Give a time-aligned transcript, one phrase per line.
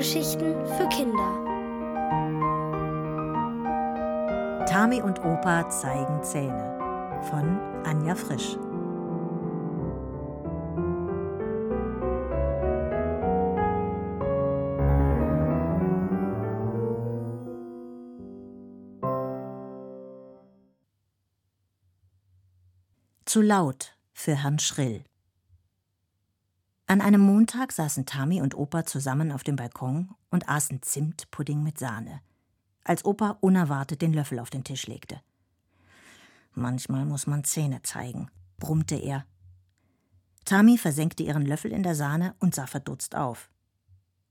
[0.00, 1.44] Hörgeschichten für Kinder.
[4.64, 8.56] Tami und Opa zeigen Zähne von Anja Frisch.
[23.26, 25.04] Zu laut für Herrn Schrill.
[26.90, 31.78] An einem Montag saßen Tami und Opa zusammen auf dem Balkon und aßen Zimtpudding mit
[31.78, 32.20] Sahne,
[32.82, 35.20] als Opa unerwartet den Löffel auf den Tisch legte.
[36.52, 39.24] Manchmal muss man Zähne zeigen, brummte er.
[40.44, 43.50] Tami versenkte ihren Löffel in der Sahne und sah verdutzt auf.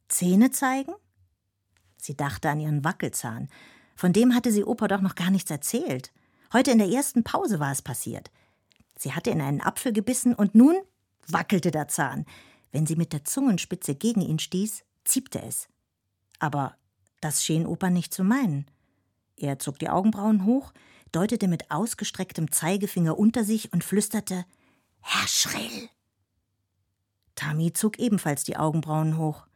[0.10, 0.92] Zähne zeigen?
[1.96, 3.48] Sie dachte an ihren Wackelzahn.
[3.96, 6.12] Von dem hatte sie Opa doch noch gar nichts erzählt.
[6.52, 8.32] Heute in der ersten Pause war es passiert.
[8.98, 10.76] Sie hatte in einen Apfel gebissen und nun
[11.32, 12.26] wackelte der Zahn.
[12.72, 15.68] Wenn sie mit der Zungenspitze gegen ihn stieß, ziepte es.
[16.40, 16.76] Aber
[17.22, 18.66] das schien Opa nicht zu meinen.
[19.36, 20.74] Er zog die Augenbrauen hoch,
[21.12, 24.46] deutete mit ausgestrecktem Zeigefinger unter sich und flüsterte
[25.02, 25.90] Herr Schrill.
[27.36, 29.48] Tami zog ebenfalls die Augenbrauen hoch.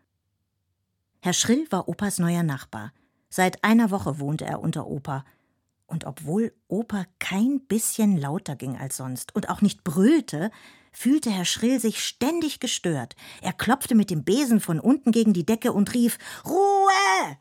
[1.22, 2.94] Herr Schrill war Opas neuer Nachbar.
[3.30, 5.25] Seit einer Woche wohnte er unter Opa.
[5.94, 10.50] Und obwohl Opa kein bisschen lauter ging als sonst und auch nicht brüllte,
[10.91, 13.16] fühlte Herr Schrill sich ständig gestört.
[13.44, 17.38] Er klopfte mit dem Besen von unten gegen die Decke und rief Ruhe.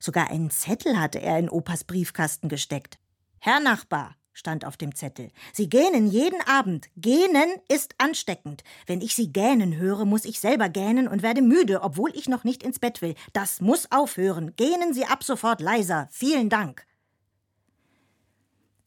[0.00, 2.98] Sogar einen Zettel hatte er in Opas Briefkasten gesteckt.
[3.38, 5.30] Herr Nachbar, stand auf dem Zettel.
[5.52, 6.88] Sie gähnen jeden Abend.
[6.96, 8.64] Gähnen ist ansteckend.
[8.88, 12.42] Wenn ich Sie gähnen höre, muss ich selber gähnen und werde müde, obwohl ich noch
[12.42, 13.14] nicht ins Bett will.
[13.32, 14.56] Das muss aufhören.
[14.56, 16.08] Gähnen Sie ab sofort leiser.
[16.10, 16.84] Vielen Dank.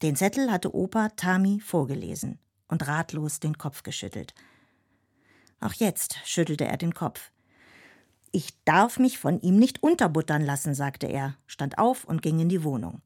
[0.02, 4.34] Den Zettel hatte Opa Tami vorgelesen und ratlos den Kopf geschüttelt.
[5.60, 7.30] Auch jetzt schüttelte er den Kopf.
[8.30, 12.50] Ich darf mich von ihm nicht unterbuttern lassen, sagte er, stand auf und ging in
[12.50, 13.00] die Wohnung.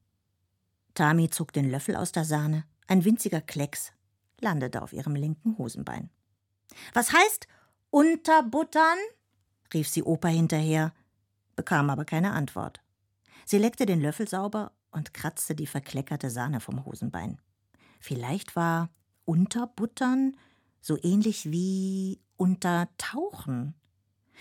[0.94, 3.92] Tami zog den Löffel aus der Sahne, ein winziger Klecks
[4.40, 6.10] landete auf ihrem linken Hosenbein.
[6.94, 7.46] Was heißt
[7.90, 8.98] unterbuttern?
[9.72, 10.92] rief sie Opa hinterher,
[11.54, 12.80] bekam aber keine Antwort.
[13.44, 17.38] Sie leckte den Löffel sauber und kratzte die verkleckerte Sahne vom Hosenbein.
[18.00, 18.90] Vielleicht war
[19.24, 20.36] Unterbuttern
[20.80, 23.74] so ähnlich wie Untertauchen.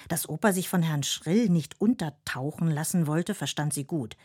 [0.07, 4.15] Dass Opa sich von Herrn Schrill nicht untertauchen lassen wollte, verstand sie gut.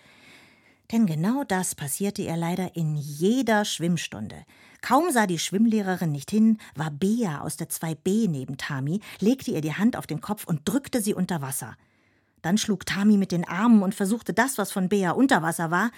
[0.93, 4.45] Denn genau das passierte ihr leider in jeder Schwimmstunde.
[4.83, 9.63] Kaum sah die Schwimmlehrerin nicht hin, war Bea aus der 2b neben Tami, legte ihr
[9.63, 11.77] die Hand auf den Kopf und drückte sie unter Wasser.
[12.45, 15.91] Dann schlug Tami mit den Armen und versuchte das, was von Bea unter Wasser war,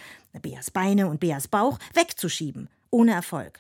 [0.43, 3.59] Beas Beine und Beas Bauch, wegzuschieben, ohne Erfolg.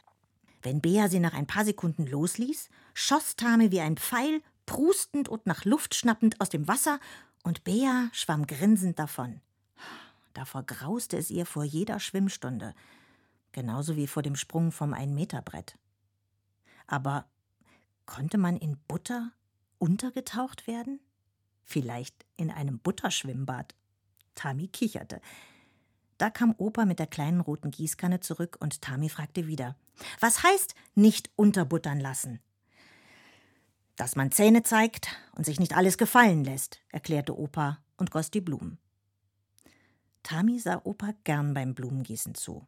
[0.62, 5.46] Wenn Bea sie nach ein paar Sekunden losließ, schoss Tame wie ein Pfeil, prustend und
[5.46, 7.00] nach Luft schnappend aus dem Wasser,
[7.42, 9.40] und Bea schwamm grinsend davon.
[10.32, 12.72] Davor grauste es ihr vor jeder Schwimmstunde,
[13.50, 15.76] genauso wie vor dem Sprung vom Ein-Meter-Brett.
[16.86, 17.26] Aber
[18.04, 19.32] konnte man in Butter
[19.80, 21.00] untergetaucht werden?
[21.68, 23.74] Vielleicht in einem Butterschwimmbad?
[24.36, 25.20] Tami kicherte.
[26.16, 29.76] Da kam Opa mit der kleinen roten Gießkanne zurück und Tami fragte wieder:
[30.20, 32.38] Was heißt nicht unterbuttern lassen?
[33.96, 38.40] Dass man Zähne zeigt und sich nicht alles gefallen lässt, erklärte Opa und goss die
[38.40, 38.78] Blumen.
[40.22, 42.66] Tami sah Opa gern beim Blumengießen zu.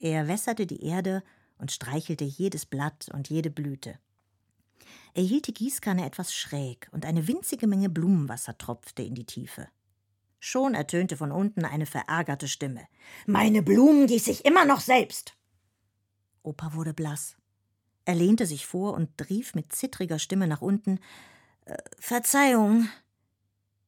[0.00, 1.22] Er wässerte die Erde
[1.58, 4.00] und streichelte jedes Blatt und jede Blüte.
[5.14, 9.68] Er hielt die Gießkanne etwas schräg und eine winzige Menge Blumenwasser tropfte in die Tiefe.
[10.38, 12.86] Schon ertönte von unten eine verärgerte Stimme.
[13.26, 15.34] Meine Blumen gieße ich immer noch selbst.
[16.42, 17.36] Opa wurde blass.
[18.04, 21.00] Er lehnte sich vor und rief mit zittriger Stimme nach unten
[21.64, 22.88] äh, Verzeihung.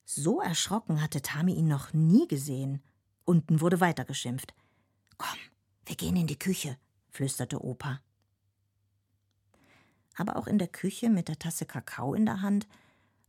[0.05, 2.83] So erschrocken hatte Tami ihn noch nie gesehen.
[3.25, 4.55] Unten wurde weitergeschimpft.
[5.19, 5.39] Komm,
[5.87, 6.77] wir gehen in die Küche,
[7.11, 8.01] flüsterte Opa.
[10.19, 12.67] Aber auch in der Küche mit der Tasse Kakao in der Hand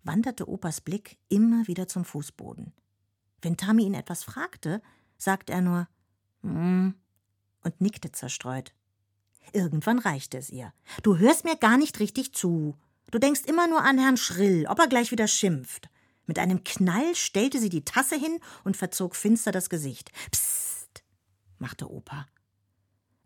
[0.04, 2.74] wanderte Opas Blick immer wieder zum Fußboden.
[3.42, 4.82] Wenn Tami ihn etwas fragte,
[5.18, 5.88] sagte er nur
[6.42, 6.96] hm
[7.62, 8.74] und nickte zerstreut.
[9.54, 10.74] Irgendwann reichte es ihr.
[11.04, 12.76] Du hörst mir gar nicht richtig zu.
[13.12, 15.90] Du denkst immer nur an Herrn Schrill, ob er gleich wieder schimpft.
[16.26, 20.12] Mit einem Knall stellte sie die Tasse hin und verzog finster das Gesicht.
[20.32, 21.04] Psst,
[21.60, 22.26] machte Opa.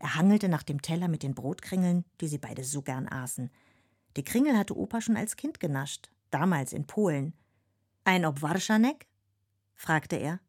[0.04, 3.50] Er hangelte nach dem Teller mit den Brotkringeln, die sie beide so gern aßen.
[4.18, 7.34] Die Kringel hatte Opa schon als Kind genascht, damals in Polen.
[8.04, 9.08] Ein Obwarschanek?
[9.76, 10.42] fragte er.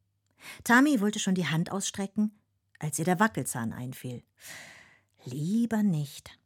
[0.65, 2.37] Tami wollte schon die Hand ausstrecken,
[2.81, 4.25] als ihr der Wackelzahn einfiel.
[5.25, 6.37] Lieber nicht.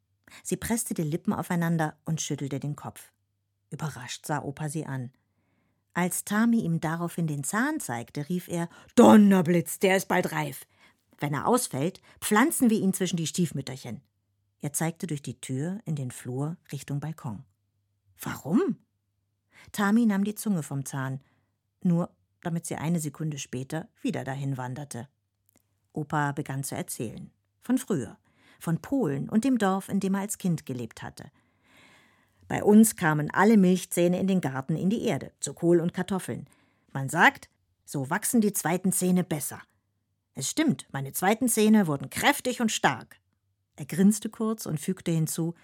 [0.43, 3.11] Sie presste die Lippen aufeinander und schüttelte den Kopf.
[3.71, 5.13] Überrascht sah Opa sie an.
[5.95, 10.67] Als Tami ihm daraufhin den Zahn zeigte, rief er: Donnerblitz, der ist bald reif.
[11.19, 14.01] Wenn er ausfällt, pflanzen wir ihn zwischen die Stiefmütterchen.
[14.61, 17.45] Er zeigte durch die Tür in den Flur Richtung Balkon.
[18.21, 18.77] Warum?
[19.73, 21.21] Tami nahm die Zunge vom Zahn,
[21.83, 22.11] nur
[22.43, 25.09] damit sie eine Sekunde später wieder dahin wanderte.
[25.93, 27.31] Opa begann zu erzählen.
[27.61, 28.17] Von früher,
[28.61, 31.31] von Polen und dem Dorf, in dem er als Kind gelebt hatte.
[32.47, 36.49] Bei uns kamen alle Milchzähne in den Garten in die Erde, zu Kohl und Kartoffeln.
[36.93, 37.51] Man sagt,
[37.85, 39.61] so wachsen die zweiten Zähne besser.
[40.39, 43.19] Es stimmt, meine zweiten Zähne wurden kräftig und stark.
[43.75, 45.57] Er grinste kurz und fügte hinzu,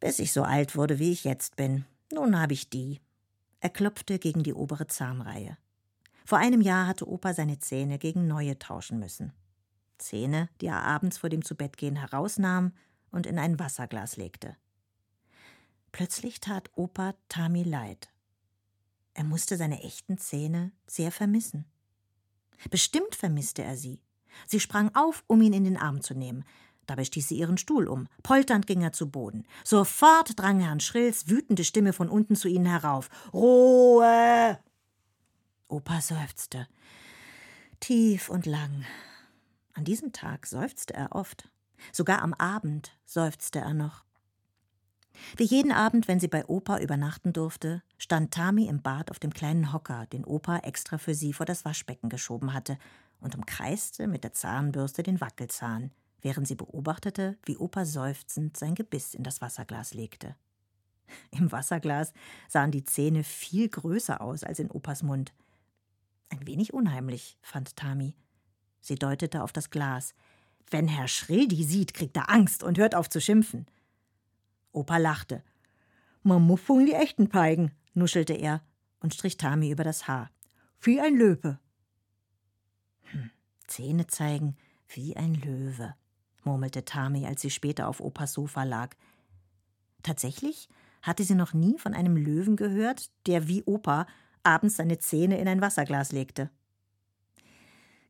[0.00, 1.84] bis ich so alt wurde, wie ich jetzt bin.
[2.10, 3.02] Nun habe ich die.
[3.60, 5.58] Er klopfte gegen die obere Zahnreihe.
[6.24, 9.34] Vor einem Jahr hatte Opa seine Zähne gegen neue tauschen müssen.
[9.98, 12.72] Zähne, die er abends vor dem Zubettgehen herausnahm
[13.10, 14.56] und in ein Wasserglas legte.
[15.92, 18.08] Plötzlich tat Opa Tami leid.
[19.12, 21.66] Er musste seine echten Zähne sehr vermissen.
[22.70, 24.00] Bestimmt vermisste er sie.
[24.46, 26.44] Sie sprang auf, um ihn in den Arm zu nehmen.
[26.86, 28.08] Dabei stieß sie ihren Stuhl um.
[28.22, 29.46] Polternd ging er zu Boden.
[29.64, 33.08] Sofort drang Herrn Schrills wütende Stimme von unten zu ihnen herauf.
[33.32, 34.58] Ruhe!
[35.68, 36.68] Opa seufzte.
[37.80, 38.84] Tief und lang.
[39.72, 41.48] An diesem Tag seufzte er oft.
[41.92, 44.03] Sogar am Abend seufzte er noch.
[45.36, 49.32] Wie jeden Abend, wenn sie bei Opa übernachten durfte, stand Tami im Bad auf dem
[49.32, 52.78] kleinen Hocker, den Opa extra für sie vor das Waschbecken geschoben hatte,
[53.20, 59.14] und umkreiste mit der Zahnbürste den Wackelzahn, während sie beobachtete, wie Opa seufzend sein Gebiss
[59.14, 60.36] in das Wasserglas legte.
[61.30, 62.12] Im Wasserglas
[62.48, 65.32] sahen die Zähne viel größer aus als in Opas Mund.
[66.28, 68.14] Ein wenig unheimlich, fand Tami.
[68.80, 70.14] Sie deutete auf das Glas.
[70.70, 73.66] Wenn Herr Schrill die sieht, kriegt er Angst und hört auf zu schimpfen.
[74.74, 75.42] Opa lachte.
[76.22, 78.62] Mamuffung die echten Peigen, nuschelte er
[79.00, 80.30] und strich Tami über das Haar.
[80.80, 81.58] Wie ein Löwe.
[83.02, 83.30] Hm,
[83.66, 84.56] Zähne zeigen
[84.88, 85.94] wie ein Löwe,
[86.44, 88.94] murmelte Tami, als sie später auf Opas Sofa lag.
[90.02, 90.68] Tatsächlich
[91.02, 94.06] hatte sie noch nie von einem Löwen gehört, der wie Opa
[94.42, 96.50] abends seine Zähne in ein Wasserglas legte.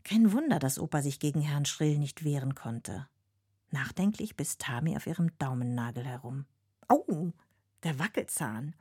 [0.05, 3.08] Kein Wunder, dass Opa sich gegen Herrn Schrill nicht wehren konnte.
[3.70, 6.44] Nachdenklich biss Tami auf ihrem Daumennagel herum.
[6.88, 7.32] Au,
[7.82, 8.75] der Wackelzahn.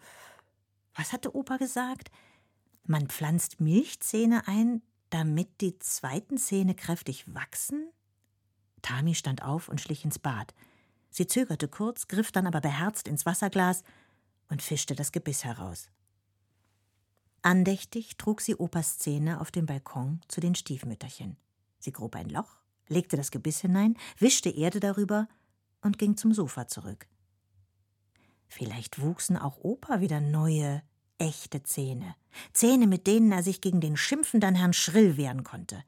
[0.96, 2.12] Was hatte Opa gesagt?
[2.86, 7.90] Man pflanzt Milchzähne ein, damit die zweiten Zähne kräftig wachsen?
[8.82, 10.54] Tami stand auf und schlich ins Bad.
[11.10, 13.84] Sie zögerte kurz, griff dann aber beherzt ins Wasserglas
[14.50, 15.90] und fischte das Gebiss heraus.
[17.42, 21.38] Andächtig trug sie Opas Zähne auf dem Balkon zu den Stiefmütterchen.
[21.78, 22.58] Sie grub ein Loch,
[22.88, 25.28] legte das Gebiss hinein, wischte Erde darüber
[25.82, 27.08] und ging zum Sofa zurück.
[28.56, 30.84] Vielleicht wuchsen auch Opa wieder neue,
[31.18, 32.16] echte Zähne.
[32.54, 35.84] Zähne, mit denen er sich gegen den schimpfenden Herrn Schrill wehren konnte.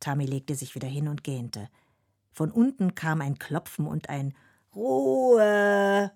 [0.00, 1.68] Tami legte sich wieder hin und gähnte.
[2.32, 4.34] Von unten kam ein Klopfen und ein
[4.74, 6.10] Ruhe.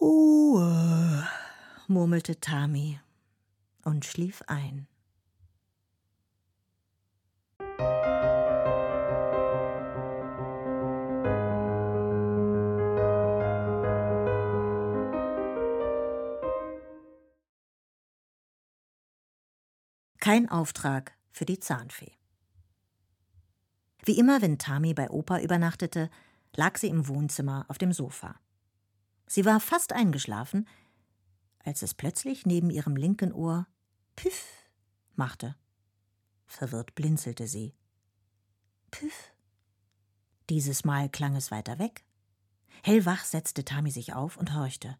[0.00, 1.28] Ruhe,
[1.88, 3.00] murmelte Tami
[3.82, 4.86] und schlief ein.
[20.26, 22.10] Kein Auftrag für die Zahnfee.
[24.04, 26.10] Wie immer, wenn Tami bei Opa übernachtete,
[26.56, 28.34] lag sie im Wohnzimmer auf dem Sofa.
[29.28, 30.66] Sie war fast eingeschlafen,
[31.64, 33.68] als es plötzlich neben ihrem linken Ohr
[34.16, 34.68] Püff
[35.14, 35.54] machte.
[36.44, 37.76] Verwirrt blinzelte sie.
[38.90, 39.32] Püff.
[40.50, 42.04] Dieses Mal klang es weiter weg.
[42.82, 44.98] Hellwach setzte Tami sich auf und horchte.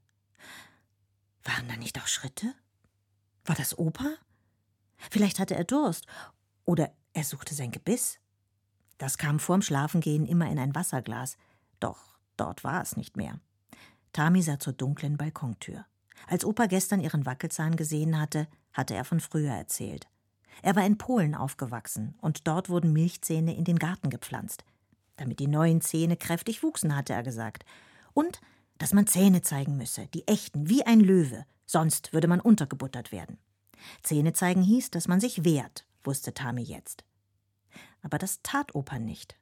[1.42, 2.54] Waren da nicht auch Schritte?
[3.44, 4.18] War das Opa?
[5.10, 6.06] Vielleicht hatte er Durst
[6.64, 8.18] oder er suchte sein Gebiss.
[8.98, 11.36] Das kam vorm Schlafengehen immer in ein Wasserglas,
[11.80, 13.40] doch dort war es nicht mehr.
[14.12, 15.84] Tami sah zur dunklen Balkontür.
[16.26, 20.08] Als Opa gestern ihren Wackelzahn gesehen hatte, hatte er von früher erzählt.
[20.62, 24.64] Er war in Polen aufgewachsen und dort wurden Milchzähne in den Garten gepflanzt.
[25.16, 27.64] Damit die neuen Zähne kräftig wuchsen, hatte er gesagt.
[28.14, 28.40] Und
[28.78, 33.38] dass man Zähne zeigen müsse, die echten, wie ein Löwe, sonst würde man untergebuttert werden.
[34.02, 37.04] Zähne zeigen hieß, dass man sich wehrt, wusste Tami jetzt.
[38.02, 39.36] Aber das tat Opa nicht.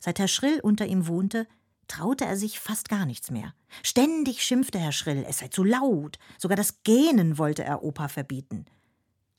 [0.00, 1.46] Seit Herr Schrill unter ihm wohnte,
[1.88, 3.54] traute er sich fast gar nichts mehr.
[3.82, 8.66] Ständig schimpfte Herr Schrill, es sei zu laut, sogar das Gähnen wollte er Opa verbieten.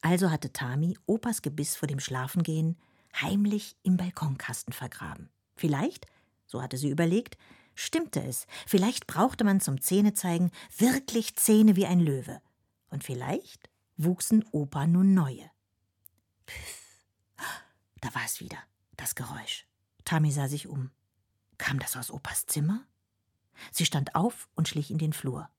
[0.02, 2.78] Also hatte Tami Opas Gebiss vor dem Schlafengehen
[3.22, 5.30] heimlich im Balkonkasten vergraben.
[5.56, 6.06] Vielleicht,
[6.46, 7.38] so hatte sie überlegt,
[7.76, 12.42] stimmte es, vielleicht brauchte man zum Zähnezeigen wirklich Zähne wie ein Löwe.
[12.90, 13.67] Und vielleicht
[13.98, 15.50] wuchsen Opa nun neue.
[16.48, 17.06] Pff,
[18.02, 18.58] da war es wieder,
[18.96, 19.68] das Geräusch.
[20.06, 20.92] Tammy sah sich um.
[21.58, 22.86] Kam das aus Opas Zimmer?
[23.72, 25.50] Sie stand auf und schlich in den Flur.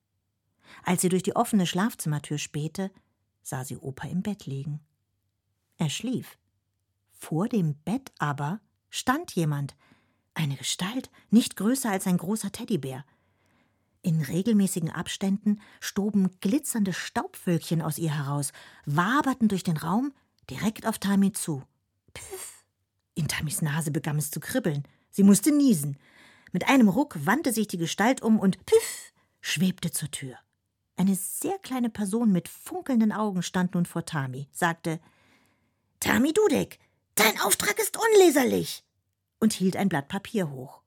[0.85, 2.91] Als sie durch die offene Schlafzimmertür spähte,
[3.43, 4.81] sah sie Opa im Bett liegen.
[5.77, 6.39] Er schlief.
[7.11, 9.77] Vor dem Bett aber stand jemand,
[10.35, 13.05] eine Gestalt, nicht größer als ein großer Teddybär.
[14.03, 18.53] In regelmäßigen Abständen stoben glitzernde Staubwölkchen aus ihr heraus,
[18.87, 20.13] waberten durch den Raum
[20.51, 21.63] direkt auf Tami zu.
[22.15, 22.65] Pfiff!
[23.15, 24.87] In Tamis Nase begann es zu kribbeln.
[25.11, 25.99] Sie musste niesen.
[26.53, 30.37] Mit einem Ruck wandte sich die Gestalt um und piff schwebte zur Tür.
[30.97, 35.01] Eine sehr kleine Person mit funkelnden Augen stand nun vor Tami, sagte
[36.01, 36.79] Tami Dudek,
[37.15, 38.85] dein Auftrag ist unleserlich
[39.41, 40.83] und hielt ein Blatt Papier hoch.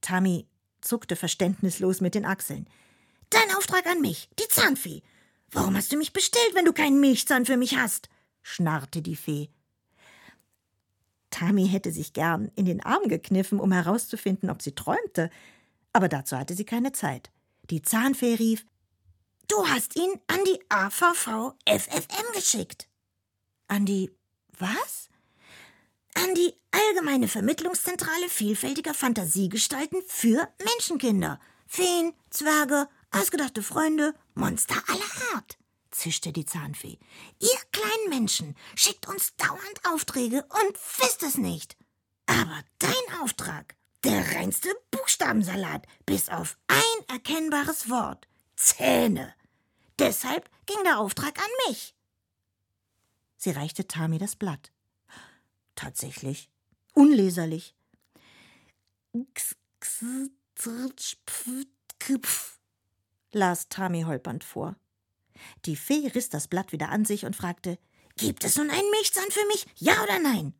[0.00, 0.46] Tami
[0.84, 2.66] zuckte verständnislos mit den Achseln.
[3.30, 5.02] Dein Auftrag an mich, die Zahnfee.
[5.50, 8.08] Warum hast du mich bestellt, wenn du keinen Milchzahn für mich hast?
[8.42, 9.48] schnarrte die Fee.
[11.30, 15.30] Tami hätte sich gern in den Arm gekniffen, um herauszufinden, ob sie träumte,
[15.92, 17.30] aber dazu hatte sie keine Zeit.
[17.70, 18.64] Die Zahnfee rief
[19.48, 22.88] Du hast ihn an die AVV FFM geschickt.
[23.68, 24.10] An die
[24.58, 25.08] was?
[26.14, 31.40] An die Allgemeine Vermittlungszentrale vielfältiger Fantasiegestalten für Menschenkinder.
[31.66, 35.58] Feen, Zwerge, ausgedachte Freunde, Monster aller Art
[35.94, 36.98] zischte die Zahnfee.
[37.40, 41.76] Ihr kleinen Menschen schickt uns dauernd Aufträge und wisst es nicht.
[42.26, 48.26] Aber dein Auftrag, der reinste Buchstabensalat, bis auf ein erkennbares Wort.
[48.56, 49.34] Zähne.
[49.98, 51.94] Deshalb ging der Auftrag an mich.
[53.36, 54.72] Sie reichte Tami das Blatt.
[55.74, 56.50] Tatsächlich.
[56.94, 57.74] Unleserlich.
[63.32, 64.76] las Tami holpernd vor.
[65.64, 67.78] Die Fee riss das Blatt wieder an sich und fragte
[68.16, 69.66] Gibt es nun einen Milchzahn für mich?
[69.76, 70.54] Ja oder nein?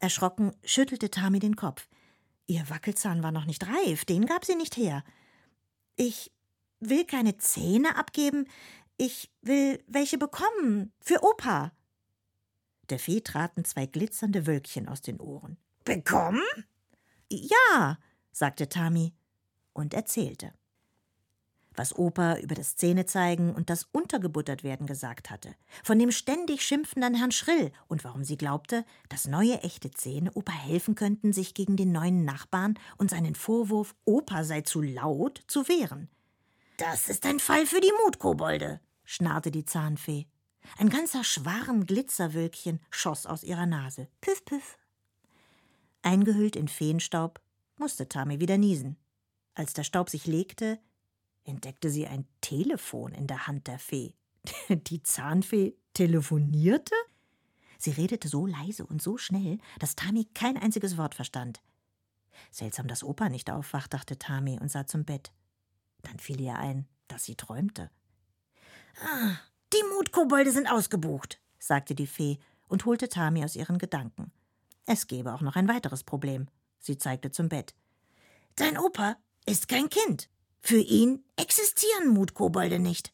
[0.00, 1.88] Erschrocken schüttelte Tami den Kopf.
[2.46, 5.04] Ihr Wackelzahn war noch nicht reif, den gab sie nicht her.
[5.96, 6.32] Ich
[6.80, 8.46] will keine Zähne abgeben,
[8.96, 11.72] ich will welche bekommen, für Opa.
[12.90, 15.56] Der Fee traten zwei glitzernde Wölkchen aus den Ohren.
[15.84, 16.42] Bekommen?
[17.30, 17.98] Ja,
[18.32, 19.14] sagte Tami
[19.72, 20.52] und erzählte
[21.76, 27.32] was Opa über das Zähnezeigen und das Untergebuttertwerden gesagt hatte, von dem ständig schimpfenden Herrn
[27.32, 31.92] Schrill und warum sie glaubte, dass neue echte Zähne Opa helfen könnten, sich gegen den
[31.92, 36.08] neuen Nachbarn und seinen Vorwurf, Opa sei zu laut, zu wehren.
[36.76, 40.26] Das ist ein Fall für die Mutkobolde, schnarrte die Zahnfee.
[40.78, 44.08] Ein ganzer Schwarm Glitzerwölkchen schoss aus ihrer Nase.
[44.20, 44.78] Püff, püff.
[46.02, 47.40] Eingehüllt in Feenstaub
[47.78, 48.96] musste Tami wieder niesen.
[49.54, 50.78] Als der Staub sich legte,
[51.44, 54.14] entdeckte sie ein Telefon in der Hand der Fee.
[54.68, 56.94] Die Zahnfee telefonierte?
[57.78, 61.62] Sie redete so leise und so schnell, dass Tami kein einziges Wort verstand.
[62.50, 65.32] Seltsam, dass Opa nicht aufwacht, dachte Tami und sah zum Bett.
[66.02, 67.90] Dann fiel ihr ein, dass sie träumte.
[69.02, 69.36] Ah,
[69.74, 72.38] die Mutkobolde sind ausgebucht, sagte die Fee
[72.68, 74.30] und holte Tami aus ihren Gedanken.
[74.86, 76.46] Es gäbe auch noch ein weiteres Problem.
[76.78, 77.74] Sie zeigte zum Bett.
[78.54, 79.16] Dein Opa
[79.46, 80.28] ist kein Kind.
[80.60, 83.12] Für ihn existieren Mutkobolde nicht.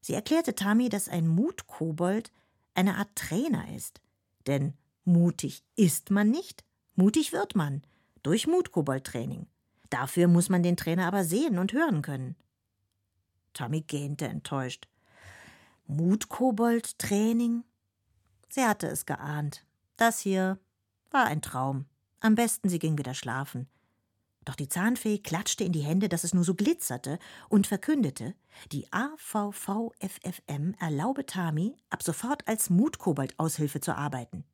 [0.00, 2.32] Sie erklärte Tami, dass ein Mutkobold
[2.74, 4.00] eine Art Trainer ist.
[4.46, 4.74] Denn
[5.04, 7.82] mutig ist man nicht, mutig wird man
[8.22, 9.46] durch Mutkobold-Training.
[9.90, 12.36] Dafür muss man den Trainer aber sehen und hören können.
[13.52, 14.88] Tami gähnte enttäuscht.
[15.86, 17.64] Mutkobold-Training?
[18.48, 19.64] Sie hatte es geahnt.
[19.96, 20.58] Das hier
[21.10, 21.86] war ein Traum.
[22.20, 23.68] Am besten, sie ging wieder schlafen.
[24.44, 28.34] Doch die Zahnfee klatschte in die Hände, dass es nur so glitzerte, und verkündete,
[28.72, 34.44] die AVVFFM erlaube Tami, ab sofort als Mutkobold-Aushilfe zu arbeiten.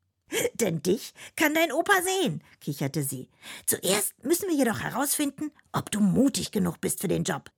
[0.55, 3.29] Denn dich kann dein Opa sehen, kicherte sie.
[3.65, 7.51] Zuerst müssen wir jedoch herausfinden, ob du mutig genug bist für den Job.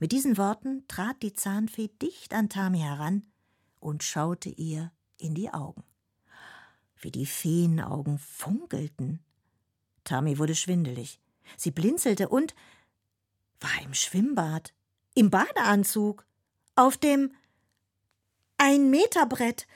[0.00, 3.26] Mit diesen Worten trat die Zahnfee dicht an Tami heran
[3.80, 5.84] und schaute ihr in die Augen.
[6.98, 9.20] Wie die Feenaugen funkelten.
[10.04, 11.20] Tami wurde schwindelig.
[11.58, 12.54] Sie blinzelte und
[13.60, 14.72] war im Schwimmbad,
[15.14, 16.24] im Badeanzug,
[16.76, 17.34] auf dem
[18.56, 19.66] Ein-Meter-Brett.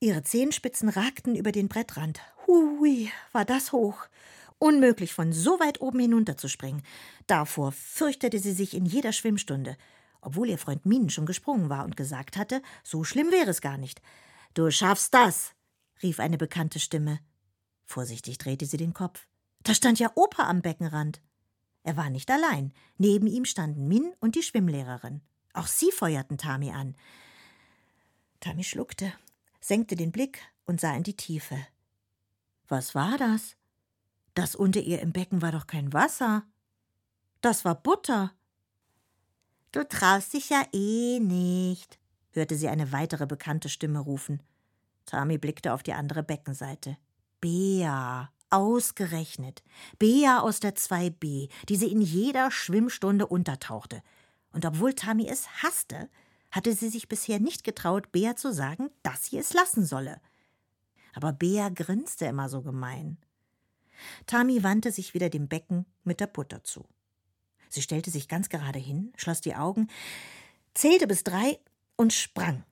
[0.00, 2.20] Ihre Zehenspitzen ragten über den Brettrand.
[2.48, 4.08] Hui, war das hoch.
[4.64, 6.82] Unmöglich, von so weit oben hinunterzuspringen.
[7.26, 9.76] Davor fürchtete sie sich in jeder Schwimmstunde,
[10.22, 13.76] obwohl ihr Freund Minen schon gesprungen war und gesagt hatte, so schlimm wäre es gar
[13.76, 14.00] nicht.
[14.54, 15.52] Du schaffst das,
[16.02, 17.18] rief eine bekannte Stimme.
[17.84, 19.26] Vorsichtig drehte sie den Kopf.
[19.64, 21.20] Da stand ja Opa am Beckenrand.
[21.82, 22.72] Er war nicht allein.
[22.96, 25.20] Neben ihm standen Min und die Schwimmlehrerin.
[25.52, 26.96] Auch sie feuerten Tami an.
[28.40, 29.12] Tami schluckte,
[29.60, 31.58] senkte den Blick und sah in die Tiefe.
[32.66, 33.56] Was war das?
[34.34, 36.44] Das unter ihr im Becken war doch kein Wasser.
[37.40, 38.32] Das war Butter.
[39.72, 41.98] Du traust dich ja eh nicht,
[42.32, 44.42] hörte sie eine weitere bekannte Stimme rufen.
[45.06, 46.96] Tami blickte auf die andere Beckenseite.
[47.40, 49.62] Bea, ausgerechnet.
[49.98, 54.02] Bea aus der 2b, die sie in jeder Schwimmstunde untertauchte.
[54.52, 56.08] Und obwohl Tami es hasste,
[56.50, 60.20] hatte sie sich bisher nicht getraut, Bea zu sagen, dass sie es lassen solle.
[61.12, 63.18] Aber Bea grinste immer so gemein.
[64.26, 66.86] Tami wandte sich wieder dem Becken mit der Butter zu.
[67.68, 69.88] Sie stellte sich ganz gerade hin, schloss die Augen,
[70.74, 71.58] zählte bis drei
[71.96, 72.64] und sprang.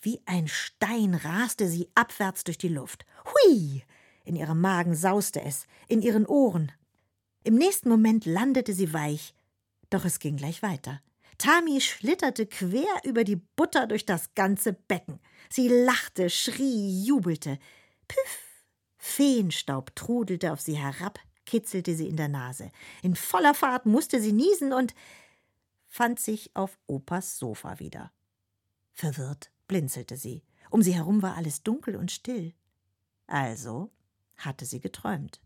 [0.00, 3.06] Wie ein Stein raste sie abwärts durch die Luft.
[3.24, 3.82] Hui!
[4.24, 6.72] In ihrem Magen sauste es, in ihren Ohren.
[7.44, 9.34] Im nächsten Moment landete sie weich,
[9.90, 11.00] doch es ging gleich weiter.
[11.38, 15.18] Tami schlitterte quer über die Butter durch das ganze Becken.
[15.50, 17.58] Sie lachte, schrie, jubelte.
[18.06, 18.51] Püff!
[19.04, 22.70] Feenstaub trudelte auf sie herab, kitzelte sie in der Nase.
[23.02, 24.94] In voller Fahrt musste sie niesen und
[25.88, 28.12] fand sich auf Opas Sofa wieder.
[28.92, 30.44] Verwirrt blinzelte sie.
[30.70, 32.54] Um sie herum war alles dunkel und still.
[33.26, 33.90] Also
[34.36, 35.40] hatte sie geträumt.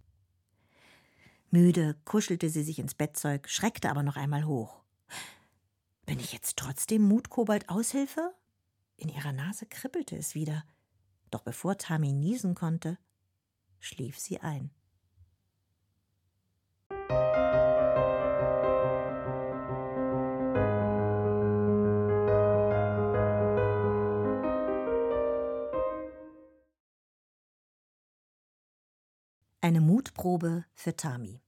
[1.51, 4.83] Müde kuschelte sie sich ins Bettzeug, schreckte aber noch einmal hoch.
[6.05, 8.35] Bin ich jetzt trotzdem Mutkobold Aushilfe?
[8.99, 10.63] In ihrer Nase kribbelte es wieder.
[11.31, 12.99] Doch bevor Tami niesen konnte,
[13.87, 14.71] schlief sie ein.
[29.61, 31.41] Eine Mutprobe für Tami.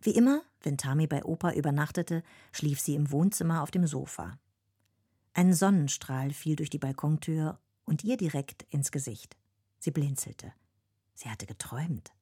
[0.00, 4.38] Wie immer, wenn Tami bei Opa übernachtete, schlief sie im Wohnzimmer auf dem Sofa.
[5.34, 7.58] Ein Sonnenstrahl fiel durch die Balkontür
[7.88, 9.36] und ihr direkt ins Gesicht.
[9.78, 10.52] Sie blinzelte.
[11.14, 12.12] Sie hatte geträumt.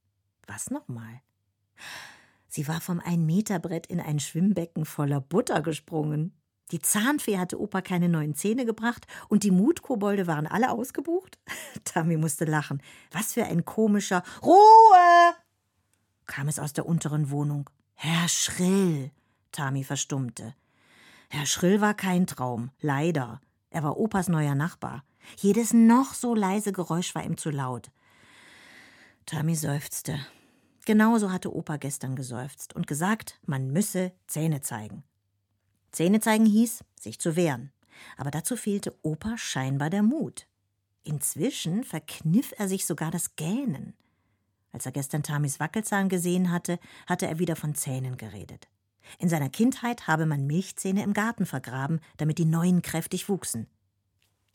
[0.46, 1.20] Was nochmal?
[2.48, 6.32] Sie war vom Ein-Meter-Brett in ein Schwimmbecken voller Butter gesprungen.
[6.70, 11.38] Die Zahnfee hatte Opa keine neuen Zähne gebracht und die Mutkobolde waren alle ausgebucht.
[11.84, 12.82] Tami musste lachen.
[13.10, 15.34] Was für ein komischer Ruhe!
[16.26, 17.70] kam es aus der unteren Wohnung.
[17.94, 19.10] Herr Schrill!
[19.52, 20.54] Tami verstummte.
[21.28, 23.40] Herr Schrill war kein Traum, leider.
[23.70, 25.04] Er war Opas neuer Nachbar.
[25.36, 27.90] Jedes noch so leise Geräusch war ihm zu laut.
[29.26, 30.18] Tami seufzte.
[30.84, 35.02] Genauso hatte Opa gestern geseufzt und gesagt, man müsse Zähne zeigen.
[35.90, 37.72] Zähne zeigen hieß, sich zu wehren.
[38.16, 40.46] Aber dazu fehlte Opa scheinbar der Mut.
[41.02, 43.94] Inzwischen verkniff er sich sogar das Gähnen.
[44.72, 48.68] Als er gestern Tamis Wackelzahn gesehen hatte, hatte er wieder von Zähnen geredet.
[49.18, 53.66] In seiner Kindheit habe man Milchzähne im Garten vergraben, damit die neuen kräftig wuchsen.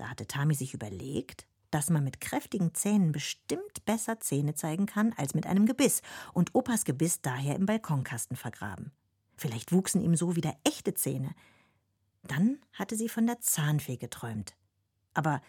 [0.01, 5.13] Da hatte Tami sich überlegt, dass man mit kräftigen Zähnen bestimmt besser Zähne zeigen kann
[5.15, 6.01] als mit einem Gebiss
[6.33, 8.91] und Opas Gebiss daher im Balkonkasten vergraben.
[9.37, 11.35] Vielleicht wuchsen ihm so wieder echte Zähne.
[12.23, 14.55] Dann hatte sie von der Zahnfee geträumt.
[15.13, 15.39] Aber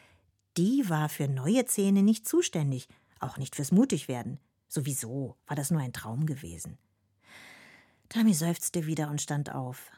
[0.59, 2.89] die war für neue Zähne nicht zuständig,
[3.21, 4.39] auch nicht fürs Mutigwerden.
[4.69, 6.77] Sowieso war das nur ein Traum gewesen.
[8.11, 9.91] Tami seufzte wieder und stand auf.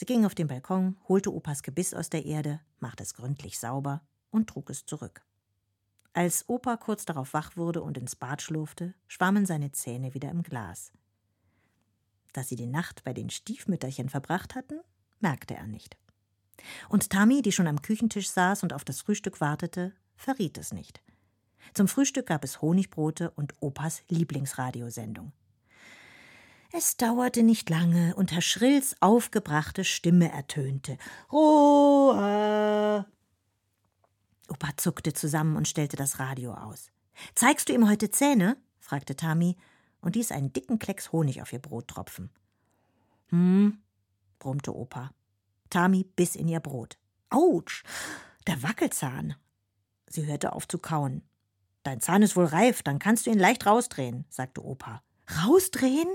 [0.00, 4.00] Sie ging auf den Balkon, holte Opas Gebiss aus der Erde, machte es gründlich sauber
[4.30, 5.20] und trug es zurück.
[6.14, 10.42] Als Opa kurz darauf wach wurde und ins Bad schlurfte, schwammen seine Zähne wieder im
[10.42, 10.90] Glas.
[12.32, 14.80] Dass sie die Nacht bei den Stiefmütterchen verbracht hatten,
[15.18, 15.98] merkte er nicht.
[16.88, 21.02] Und Tami, die schon am Küchentisch saß und auf das Frühstück wartete, verriet es nicht.
[21.74, 25.32] Zum Frühstück gab es Honigbrote und Opas Lieblingsradiosendung.
[26.72, 30.98] Es dauerte nicht lange und Herr Schrills aufgebrachte Stimme ertönte.
[31.32, 33.04] Ruhe!
[34.48, 36.90] Opa zuckte zusammen und stellte das Radio aus.
[37.34, 38.56] Zeigst du ihm heute Zähne?
[38.78, 39.56] fragte Tami
[40.00, 42.30] und ließ einen dicken Klecks Honig auf ihr Brot tropfen.
[43.30, 43.78] Hm,
[44.38, 45.10] brummte Opa.
[45.70, 46.98] Tami biss in ihr Brot.
[47.30, 47.82] Autsch,
[48.46, 49.34] der Wackelzahn.
[50.08, 51.22] Sie hörte auf zu kauen.
[51.82, 55.02] Dein Zahn ist wohl reif, dann kannst du ihn leicht rausdrehen, sagte Opa.
[55.44, 56.08] Rausdrehen?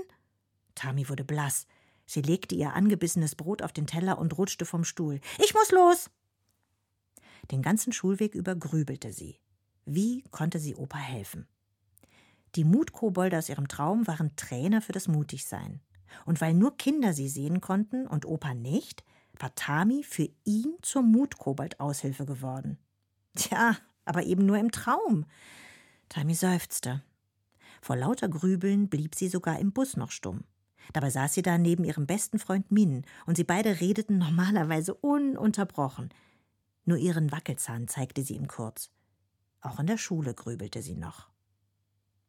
[0.76, 1.66] Tami wurde blass.
[2.06, 5.20] Sie legte ihr angebissenes Brot auf den Teller und rutschte vom Stuhl.
[5.44, 6.10] Ich muss los!
[7.50, 9.40] Den ganzen Schulweg über grübelte sie.
[9.84, 11.48] Wie konnte sie Opa helfen?
[12.54, 15.80] Die Mutkobolde aus ihrem Traum waren Trainer für das Mutigsein.
[16.24, 19.04] Und weil nur Kinder sie sehen konnten und Opa nicht,
[19.38, 22.78] war Tami für ihn zur Mutkobold-Aushilfe geworden.
[23.34, 25.26] Tja, aber eben nur im Traum.
[26.08, 27.02] Tami seufzte.
[27.82, 30.44] Vor lauter Grübeln blieb sie sogar im Bus noch stumm.
[30.92, 36.12] Dabei saß sie da neben ihrem besten Freund Min, und sie beide redeten normalerweise ununterbrochen.
[36.84, 38.90] Nur ihren Wackelzahn zeigte sie ihm kurz.
[39.60, 41.28] Auch in der Schule grübelte sie noch.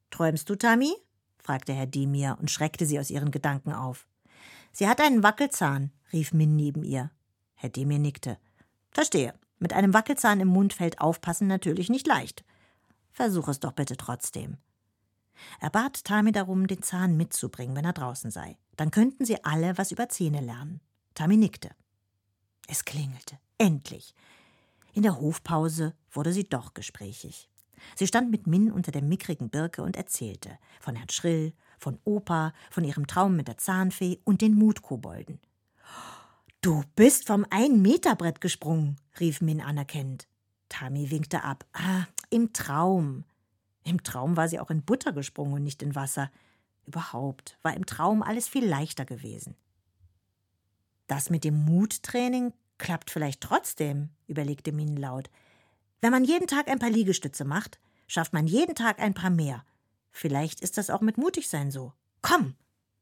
[0.09, 0.93] Träumst du, Tammy?
[1.37, 4.07] fragte Herr Demir und schreckte sie aus ihren Gedanken auf.
[4.71, 7.11] Sie hat einen Wackelzahn, rief Min neben ihr.
[7.55, 8.37] Herr Demir nickte.
[8.91, 9.33] Verstehe.
[9.59, 12.43] Mit einem Wackelzahn im Mund fällt Aufpassen natürlich nicht leicht.
[13.11, 14.57] Versuch es doch bitte trotzdem.
[15.59, 18.57] Er bat Tami darum, den Zahn mitzubringen, wenn er draußen sei.
[18.75, 20.81] Dann könnten sie alle was über Zähne lernen.
[21.13, 21.71] Tami nickte.
[22.67, 23.39] Es klingelte.
[23.57, 24.13] Endlich.
[24.93, 27.49] In der Hofpause wurde sie doch gesprächig.
[27.95, 32.53] Sie stand mit Min unter der mickrigen Birke und erzählte von Herrn Schrill, von Opa,
[32.71, 35.39] von ihrem Traum mit der Zahnfee und den Mutkobolden.
[36.61, 40.27] Du bist vom Ein-Meter-Brett gesprungen, rief Min anerkennend.
[40.69, 41.65] Tami winkte ab.
[41.73, 43.23] Ah, im Traum.
[43.87, 46.29] Im Traum war sie auch in Butter gesprungen und nicht in Wasser.
[46.85, 49.55] Überhaupt war im Traum alles viel leichter gewesen.
[51.07, 55.29] Das mit dem Muttraining klappt vielleicht trotzdem, überlegte Min laut.
[56.01, 59.63] Wenn man jeden Tag ein paar Liegestütze macht, schafft man jeden Tag ein paar mehr.
[60.11, 61.93] Vielleicht ist das auch mit Mutigsein so.
[62.21, 62.55] Komm!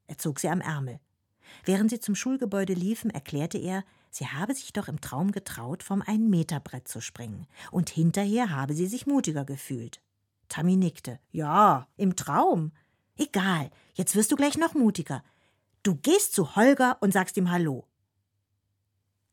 [0.06, 1.00] Er zog sie am Ärmel.
[1.63, 6.04] Während sie zum Schulgebäude liefen, erklärte er, sie habe sich doch im Traum getraut, vom
[6.04, 7.48] Ein-Meter-Brett zu springen.
[7.71, 10.00] Und hinterher habe sie sich mutiger gefühlt.
[10.49, 11.19] Tammy nickte.
[11.31, 12.71] Ja, im Traum.
[13.17, 15.23] Egal, jetzt wirst du gleich noch mutiger.
[15.84, 17.88] Du gehst zu Holger und sagst ihm Hallo.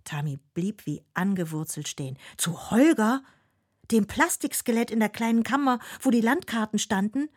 [0.04, 2.18] Tammy blieb wie angewurzelt stehen.
[2.36, 3.22] Zu Holger?
[3.90, 7.28] Dem Plastikskelett in der kleinen Kammer, wo die Landkarten standen?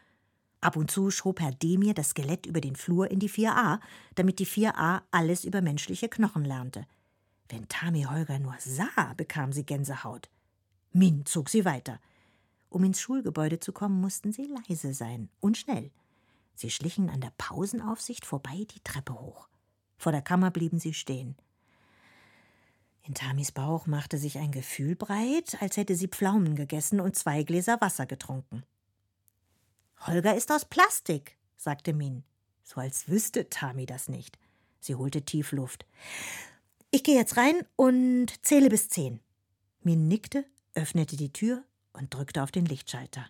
[0.62, 3.80] Ab und zu schob Herr Demir das Skelett über den Flur in die 4a,
[4.16, 6.86] damit die 4a alles über menschliche Knochen lernte.
[7.50, 10.30] Wenn Tami Holger nur sah, bekam sie Gänsehaut.
[10.92, 12.00] Min zog sie weiter.
[12.76, 15.92] Um ins Schulgebäude zu kommen, mussten sie leise sein und schnell.
[16.56, 19.48] Sie schlichen an der Pausenaufsicht vorbei die Treppe hoch.
[19.98, 21.38] Vor der Kammer blieben sie stehen.
[23.04, 27.44] In Tamis Bauch machte sich ein Gefühl breit, als hätte sie Pflaumen gegessen und zwei
[27.44, 28.66] Gläser Wasser getrunken.
[30.06, 32.26] Holger ist aus Plastik, sagte Min,
[32.62, 34.38] so als wüsste Tami das nicht.
[34.82, 35.86] Sie holte tief Luft.
[36.92, 39.22] Ich gehe jetzt rein und zähle bis zehn.
[39.82, 41.64] Min nickte, öffnete die Tür
[41.96, 43.26] und drückte auf den Lichtschalter.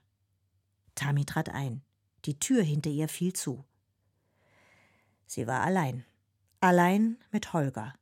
[0.95, 1.81] Tami trat ein.
[2.25, 3.63] Die Tür hinter ihr fiel zu.
[5.27, 6.05] Sie war allein.
[6.59, 7.93] Allein mit Holger.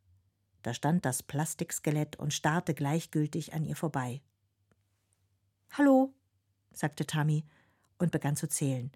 [0.61, 4.21] Da stand das Plastikskelett und starrte gleichgültig an ihr vorbei.
[5.73, 6.13] Hallo,
[6.71, 7.43] sagte Tami
[7.97, 8.91] und begann zu zählen.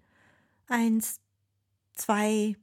[0.68, 1.20] Eins,
[1.94, 2.56] zwei.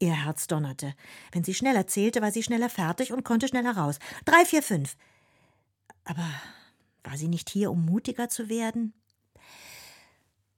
[0.00, 0.94] Ihr Herz donnerte.
[1.30, 3.98] Wenn sie schneller zählte, war sie schneller fertig und konnte schneller raus.
[4.24, 4.96] Drei, vier, fünf.
[6.04, 6.28] Aber
[7.04, 8.94] war sie nicht hier, um mutiger zu werden?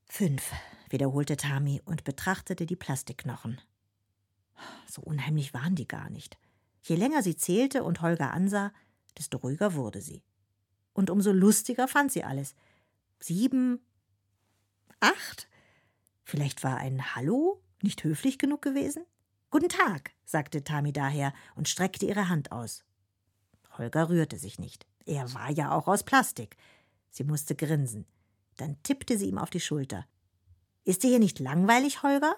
[0.07, 0.53] Fünf,
[0.91, 3.61] wiederholte Tami und betrachtete die Plastikknochen.
[4.87, 6.39] So unheimlich waren die gar nicht.
[6.83, 8.73] Je länger sie zählte und Holger ansah,
[9.19, 10.23] desto ruhiger wurde sie.
[10.93, 12.55] Und umso lustiger fand sie alles.
[13.19, 13.81] Sieben,
[15.01, 15.49] acht?
[16.23, 19.05] Vielleicht war ein Hallo nicht höflich genug gewesen?
[19.51, 22.85] Guten Tag, sagte Tami daher und streckte ihre Hand aus.
[23.79, 24.87] Holger rührte sich nicht.
[25.07, 26.57] Er war ja auch aus Plastik.
[27.11, 28.07] Sie musste grinsen.
[28.57, 30.07] Dann tippte sie ihm auf die Schulter.
[30.85, 32.37] Ist dir hier nicht langweilig, Holger?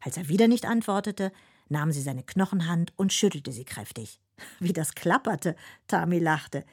[0.00, 1.32] Als er wieder nicht antwortete,
[1.68, 4.20] nahm sie seine Knochenhand und schüttelte sie kräftig.
[4.60, 6.64] Wie das klapperte, Tami lachte.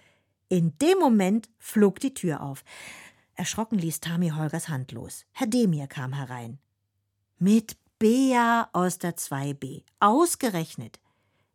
[0.50, 2.64] In dem Moment flog die Tür auf.
[3.36, 5.26] Erschrocken ließ Tami Holgers Hand los.
[5.32, 6.60] Herr Demir kam herein.
[7.38, 9.84] Mit Bea aus der 2b.
[10.00, 11.00] Ausgerechnet.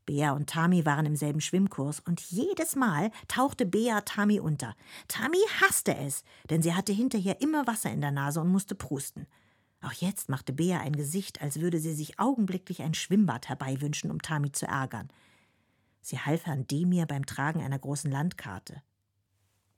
[0.07, 4.75] Bea und Tami waren im selben Schwimmkurs und jedes Mal tauchte Bea Tami unter.
[5.09, 9.27] Tami hasste es, denn sie hatte hinterher immer Wasser in der Nase und musste prusten.
[9.81, 14.23] Auch jetzt machte Bea ein Gesicht, als würde sie sich augenblicklich ein Schwimmbad herbeiwünschen, um
[14.23, 15.09] Tami zu ärgern.
[16.01, 18.83] Sie half Herrn Demir beim Tragen einer großen Landkarte.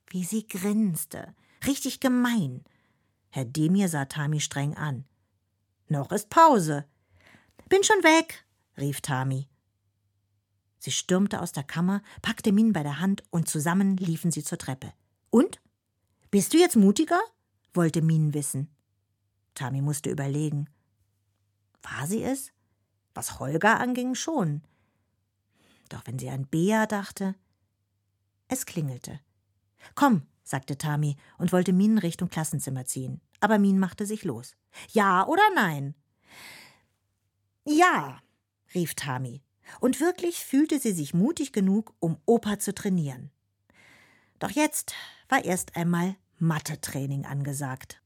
[0.07, 1.33] Wie sie grinste.
[1.65, 2.63] Richtig gemein.
[3.29, 5.05] Herr Demir sah Tami streng an.
[5.87, 6.85] Noch ist Pause.
[7.69, 8.45] Bin schon weg,
[8.77, 9.47] rief Tami.
[10.79, 14.57] Sie stürmte aus der Kammer, packte Min bei der Hand und zusammen liefen sie zur
[14.57, 14.93] Treppe.
[15.29, 15.61] Und?
[16.31, 17.19] Bist du jetzt mutiger?
[17.73, 18.69] wollte Min wissen.
[19.53, 20.69] Tami musste überlegen.
[21.81, 22.51] War sie es?
[23.13, 24.61] Was Holger anging, schon.
[25.89, 27.35] Doch wenn sie an Bea dachte.
[28.47, 29.19] Es klingelte.
[29.93, 33.21] Komm, sagte Tami und wollte Min Richtung Klassenzimmer ziehen.
[33.39, 34.55] Aber Min machte sich los.
[34.91, 35.95] Ja oder nein?
[37.65, 38.21] Ja,
[38.73, 39.41] rief Tami
[39.79, 43.31] und wirklich fühlte sie sich mutig genug, um Opa zu trainieren.
[44.39, 44.93] Doch jetzt
[45.29, 48.01] war erst einmal Mathe-Training angesagt.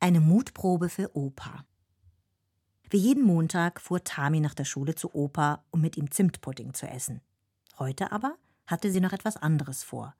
[0.00, 1.64] Eine Mutprobe für Opa.
[2.90, 6.86] Wie jeden Montag fuhr Tami nach der Schule zu Opa, um mit ihm Zimtpudding zu
[6.86, 7.20] essen.
[7.78, 10.14] Heute aber hatte sie noch etwas anderes vor.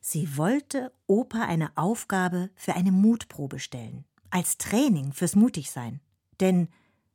[0.00, 6.00] Sie wollte Opa eine Aufgabe für eine Mutprobe stellen, als Training fürs Mutigsein.
[6.40, 6.68] Denn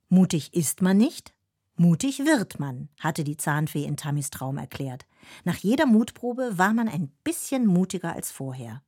[0.10, 1.34] mutig ist man nicht,
[1.76, 5.06] mutig wird man, hatte die Zahnfee in Tamis Traum erklärt.
[5.44, 8.82] Nach jeder Mutprobe war man ein bisschen mutiger als vorher.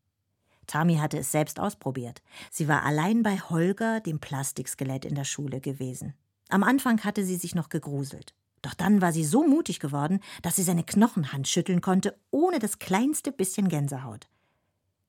[0.67, 2.21] Tami hatte es selbst ausprobiert.
[2.51, 6.13] Sie war allein bei Holger, dem Plastikskelett in der Schule gewesen.
[6.49, 8.34] Am Anfang hatte sie sich noch gegruselt.
[8.62, 12.80] Doch dann war sie so mutig geworden, dass sie seine Knochenhand schütteln konnte, ohne das
[12.80, 14.28] kleinste bisschen Gänsehaut.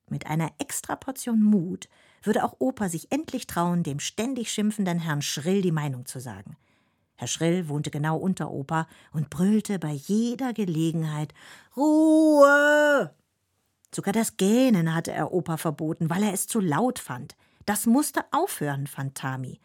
[0.09, 1.89] Mit einer extra Portion Mut
[2.23, 6.55] würde auch Opa sich endlich trauen, dem ständig schimpfenden Herrn Schrill die Meinung zu sagen.
[7.15, 11.33] Herr Schrill wohnte genau unter Opa und brüllte bei jeder Gelegenheit
[11.75, 13.11] Ruhe.
[13.97, 17.35] Sogar das Gähnen hatte er Opa verboten, weil er es zu laut fand.
[17.65, 19.59] Das musste aufhören, fand Tami.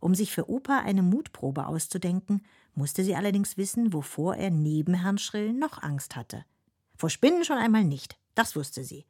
[0.00, 2.42] Um sich für Opa eine Mutprobe auszudenken,
[2.74, 6.44] musste sie allerdings wissen, wovor er neben Herrn Schrill noch Angst hatte.
[6.94, 9.06] Vor Spinnen schon einmal nicht, das wusste sie.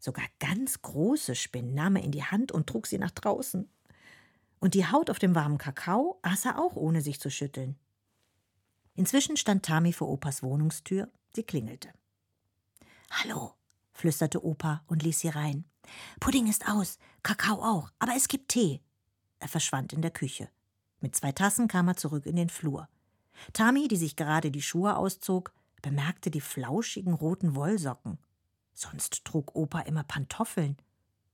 [0.00, 3.70] Sogar ganz große Spinnen nahm er in die Hand und trug sie nach draußen.
[4.58, 7.76] Und die Haut auf dem warmen Kakao aß er auch, ohne sich zu schütteln.
[8.96, 11.90] Inzwischen stand Tami vor Opas Wohnungstür, sie klingelte.
[13.14, 13.52] Hallo,
[13.92, 15.66] flüsterte Opa und ließ sie rein.
[16.18, 18.80] Pudding ist aus, Kakao auch, aber es gibt Tee.
[19.38, 20.48] Er verschwand in der Küche.
[21.00, 22.88] Mit zwei Tassen kam er zurück in den Flur.
[23.52, 28.18] Tami, die sich gerade die Schuhe auszog, bemerkte die flauschigen roten Wollsocken.
[28.72, 30.78] Sonst trug Opa immer Pantoffeln.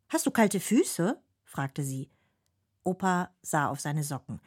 [0.08, 1.22] Hast du kalte Füße?
[1.44, 2.10] fragte sie.
[2.82, 4.40] Opa sah auf seine Socken.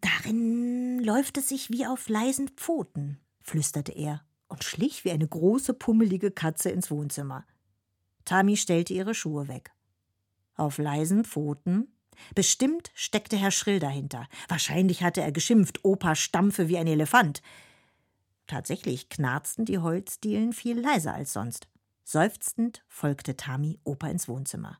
[0.00, 5.74] Darin läuft es sich wie auf leisen Pfoten, flüsterte er und schlich wie eine große,
[5.74, 7.44] pummelige Katze ins Wohnzimmer.
[8.24, 9.72] Tami stellte ihre Schuhe weg.
[10.56, 11.88] Auf leisen Pfoten?
[12.34, 14.26] Bestimmt steckte Herr Schrill dahinter.
[14.48, 17.42] Wahrscheinlich hatte er geschimpft, Opa stampfe wie ein Elefant.
[18.46, 21.68] Tatsächlich knarzten die Holzdielen viel leiser als sonst.
[22.02, 24.78] Seufzend folgte Tami Opa ins Wohnzimmer.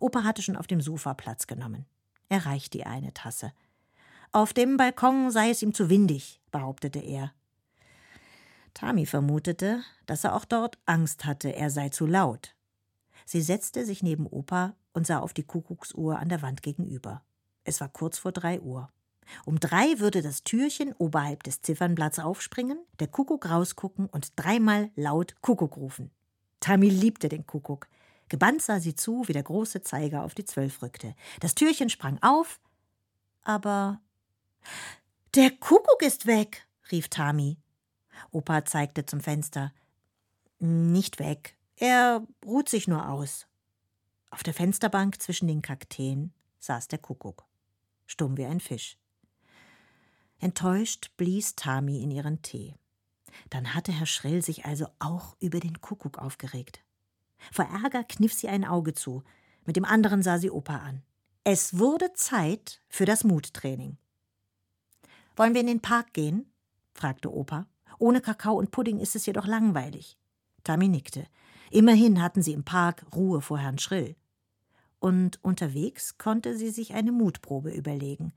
[0.00, 1.86] Opa hatte schon auf dem Sofa Platz genommen.
[2.28, 3.52] Er reichte ihr eine Tasse.
[4.32, 7.32] Auf dem Balkon sei es ihm zu windig, behauptete er.
[8.74, 12.54] Tami vermutete, dass er auch dort Angst hatte, er sei zu laut.
[13.24, 17.22] Sie setzte sich neben Opa und sah auf die Kuckucksuhr an der Wand gegenüber.
[17.64, 18.90] Es war kurz vor drei Uhr.
[19.44, 25.40] Um drei würde das Türchen oberhalb des Ziffernblatts aufspringen, der Kuckuck rausgucken und dreimal laut
[25.42, 26.10] Kuckuck rufen.
[26.60, 27.88] Tami liebte den Kuckuck.
[28.28, 31.14] Gebannt sah sie zu, wie der große Zeiger auf die Zwölf rückte.
[31.40, 32.60] Das Türchen sprang auf,
[33.42, 34.00] aber.
[35.34, 37.58] Der Kuckuck ist weg, rief Tami.
[38.30, 39.72] Opa zeigte zum Fenster.
[40.58, 41.56] Nicht weg.
[41.76, 43.46] Er ruht sich nur aus.
[44.30, 47.46] Auf der Fensterbank zwischen den Kakteen saß der Kuckuck,
[48.06, 48.98] stumm wie ein Fisch.
[50.40, 52.74] Enttäuscht blies Tami in ihren Tee.
[53.50, 56.82] Dann hatte Herr Schrill sich also auch über den Kuckuck aufgeregt.
[57.52, 59.22] Vor Ärger kniff sie ein Auge zu,
[59.64, 61.02] mit dem anderen sah sie Opa an.
[61.44, 63.96] Es wurde Zeit für das Muttraining.
[65.36, 66.52] Wollen wir in den Park gehen?
[66.94, 67.66] fragte Opa.
[67.98, 70.16] Ohne Kakao und Pudding ist es jedoch langweilig.
[70.64, 71.26] Tami nickte.
[71.70, 74.16] Immerhin hatten sie im Park Ruhe vor Herrn Schrill.
[75.00, 78.32] Und unterwegs konnte sie sich eine Mutprobe überlegen.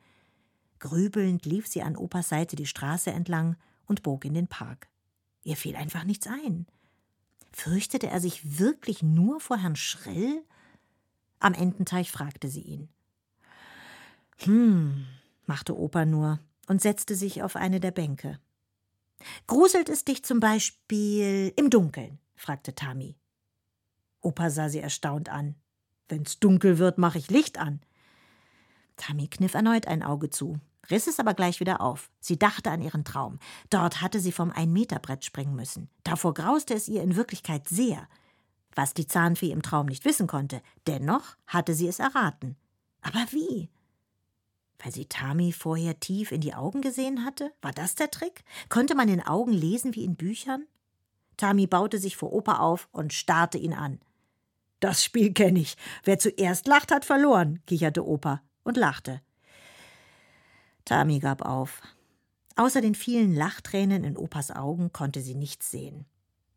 [0.79, 4.89] Grübelnd lief sie an Opas Seite die Straße entlang und bog in den Park.
[5.43, 6.67] Ihr fiel einfach nichts ein.
[7.51, 10.43] Fürchtete er sich wirklich nur vor Herrn Schrill?
[11.39, 12.89] Am Ententeich fragte sie ihn.
[14.39, 15.05] Hm,
[15.45, 18.39] machte Opa nur und setzte sich auf eine der Bänke.
[19.47, 22.19] Gruselt es dich zum Beispiel im Dunkeln?
[22.35, 23.15] fragte Tami.
[24.21, 25.55] Opa sah sie erstaunt an.
[26.09, 27.81] Wenn's dunkel wird, mache ich Licht an.
[28.97, 32.09] Tami kniff erneut ein Auge zu, riss es aber gleich wieder auf.
[32.19, 33.39] Sie dachte an ihren Traum.
[33.69, 35.89] Dort hatte sie vom Ein-Meter-Brett springen müssen.
[36.03, 38.07] Davor grauste es ihr in Wirklichkeit sehr.
[38.75, 42.55] Was die Zahnfee im Traum nicht wissen konnte, dennoch hatte sie es erraten.
[43.01, 43.69] Aber wie?
[44.83, 47.51] Weil sie Tami vorher tief in die Augen gesehen hatte?
[47.61, 48.43] War das der Trick?
[48.69, 50.65] Konnte man in Augen lesen wie in Büchern?
[51.37, 53.99] Tami baute sich vor Opa auf und starrte ihn an.
[54.79, 55.77] Das Spiel kenne ich.
[56.03, 59.21] Wer zuerst lacht, hat verloren, kicherte Opa und lachte.
[60.85, 61.81] Tami gab auf.
[62.55, 66.05] Außer den vielen Lachtränen in Opas Augen konnte sie nichts sehen.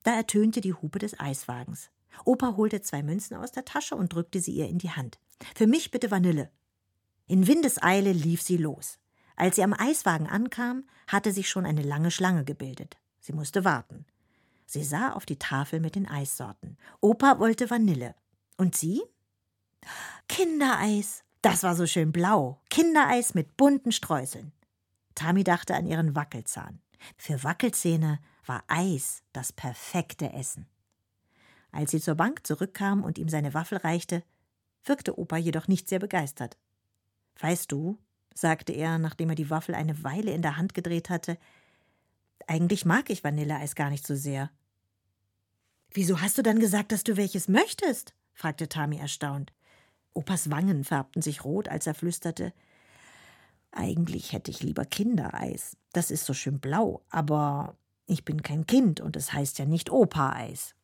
[0.03, 1.91] Da ertönte die Hupe des Eiswagens.
[2.25, 5.19] Opa holte zwei Münzen aus der Tasche und drückte sie ihr in die Hand.
[5.55, 6.51] Für mich bitte Vanille,
[7.27, 8.99] in Windeseile lief sie los.
[9.37, 12.97] Als sie am Eiswagen ankam, hatte sich schon eine lange Schlange gebildet.
[13.21, 14.05] Sie musste warten.
[14.67, 16.77] Sie sah auf die Tafel mit den Eissorten.
[17.01, 18.15] Opa wollte Vanille.
[18.57, 19.03] Und sie?
[20.29, 21.25] Kindereis.
[21.43, 22.63] Das war so schön blau.
[22.71, 24.53] Kindereis mit bunten Streuseln.
[25.15, 26.81] Tami dachte an ihren Wackelzahn.
[27.17, 30.67] Für Wackelzähne war Eis das perfekte Essen.
[31.71, 34.23] Als sie zur Bank zurückkam und ihm seine Waffel reichte,
[34.85, 36.57] wirkte Opa jedoch nicht sehr begeistert.
[37.41, 37.99] Weißt du,
[38.35, 41.39] sagte er, nachdem er die Waffel eine Weile in der Hand gedreht hatte,
[42.47, 44.51] eigentlich mag ich Vanilleeis gar nicht so sehr.
[45.91, 48.15] Wieso hast du dann gesagt, dass du welches möchtest?
[48.33, 49.53] fragte Tami erstaunt.
[50.13, 52.53] Opas Wangen färbten sich rot, als er flüsterte
[53.75, 55.77] Eigentlich hätte ich lieber Kindereis.
[55.93, 59.91] Das ist so schön blau, aber ich bin kein Kind und es heißt ja nicht
[59.91, 60.75] Opa-Eis.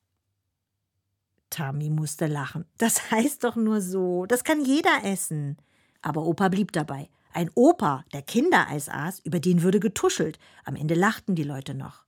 [1.50, 2.64] Tami musste lachen.
[2.78, 4.26] Das heißt doch nur so.
[4.26, 5.56] Das kann jeder essen.
[6.02, 7.08] Aber Opa blieb dabei.
[7.32, 10.38] Ein Opa, der Kindereis aß, über den würde getuschelt.
[10.64, 12.04] Am Ende lachten die Leute noch.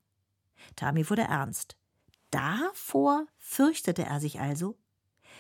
[0.76, 1.76] Tami wurde ernst.
[2.30, 4.78] Davor fürchtete er sich also.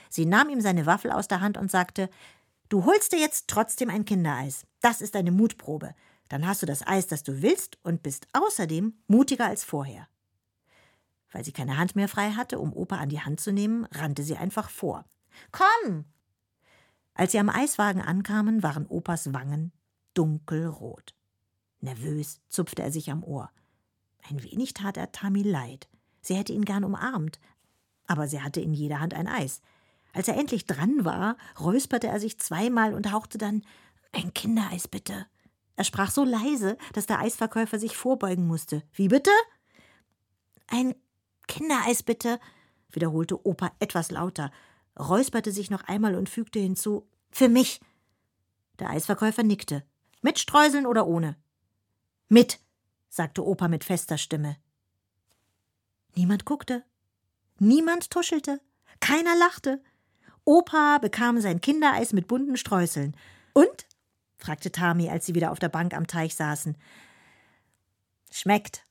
[0.08, 2.10] Sie nahm ihm seine Waffel aus der Hand und sagte:
[2.68, 4.66] Du holst dir jetzt trotzdem ein Kindereis.
[4.80, 5.94] Das ist eine Mutprobe.
[6.28, 10.08] Dann hast du das Eis, das du willst, und bist außerdem mutiger als vorher.
[11.30, 14.22] Weil sie keine Hand mehr frei hatte, um Opa an die Hand zu nehmen, rannte
[14.22, 15.04] sie einfach vor.
[15.50, 16.04] Komm!
[17.14, 19.72] Als sie am Eiswagen ankamen, waren Opas Wangen
[20.14, 21.14] dunkelrot.
[21.80, 23.50] Nervös zupfte er sich am Ohr.
[24.28, 25.88] Ein wenig tat er Tami leid.
[26.20, 27.40] Sie hätte ihn gern umarmt,
[28.06, 29.60] aber sie hatte in jeder Hand ein Eis.
[30.12, 33.64] Als er endlich dran war, räusperte er sich zweimal und hauchte dann
[34.12, 35.26] Ein Kindereis bitte.
[35.74, 38.82] Er sprach so leise, dass der Eisverkäufer sich vorbeugen musste.
[38.92, 39.30] Wie bitte?
[40.68, 40.94] Ein
[41.48, 42.38] Kindereis bitte,
[42.90, 44.52] wiederholte Opa etwas lauter,
[44.98, 47.80] räusperte sich noch einmal und fügte hinzu Für mich.
[48.78, 49.84] Der Eisverkäufer nickte.
[50.22, 51.36] Mit Streuseln oder ohne?
[52.28, 52.60] Mit,
[53.08, 54.56] sagte Opa mit fester Stimme.
[56.14, 56.84] Niemand guckte.
[57.58, 58.60] Niemand tuschelte.
[59.00, 59.82] Keiner lachte.
[60.44, 63.16] Opa bekam sein Kindereis mit bunten Streuseln.
[63.52, 63.86] Und?
[64.36, 66.76] fragte Tami, als sie wieder auf der Bank am Teich saßen.
[68.30, 68.84] Schmeckt,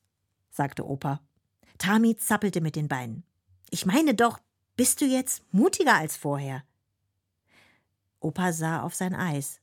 [0.50, 1.20] sagte Opa.
[1.78, 3.24] Tami zappelte mit den Beinen.
[3.70, 4.40] Ich meine doch,
[4.82, 6.64] bist du jetzt mutiger als vorher?
[8.20, 9.60] Opa sah auf sein Eis.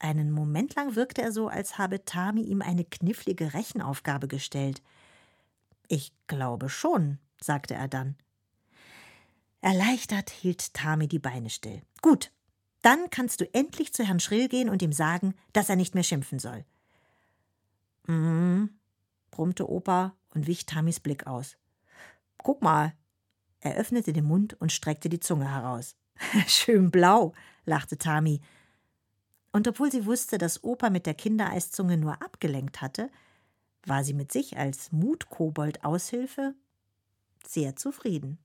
[0.00, 4.82] Einen Moment lang wirkte er so, als habe Tami ihm eine knifflige Rechenaufgabe gestellt.
[5.86, 8.16] Ich glaube schon, sagte er dann.
[9.60, 11.80] Erleichtert hielt Tami die Beine still.
[12.02, 12.32] Gut,
[12.82, 16.02] dann kannst du endlich zu Herrn Schrill gehen und ihm sagen, dass er nicht mehr
[16.02, 16.64] schimpfen soll.
[18.08, 18.70] Mhm,
[19.30, 21.56] brummte Opa und wich Tamis Blick aus.
[22.38, 22.94] Guck mal.
[23.66, 25.96] Er öffnete den Mund und streckte die Zunge heraus.
[26.46, 27.32] Schön blau,
[27.64, 28.40] lachte Tami.
[29.50, 33.10] Und obwohl sie wusste, dass Opa mit der Kindereiszunge nur abgelenkt hatte,
[33.84, 36.54] war sie mit sich als Mutkobold-Aushilfe
[37.44, 38.38] sehr zufrieden.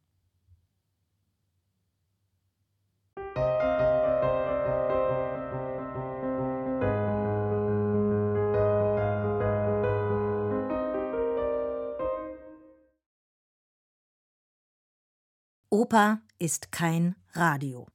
[15.73, 17.87] Opa ist kein Radio.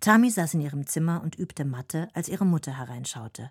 [0.00, 3.50] Tami saß in ihrem Zimmer und übte Mathe, als ihre Mutter hereinschaute.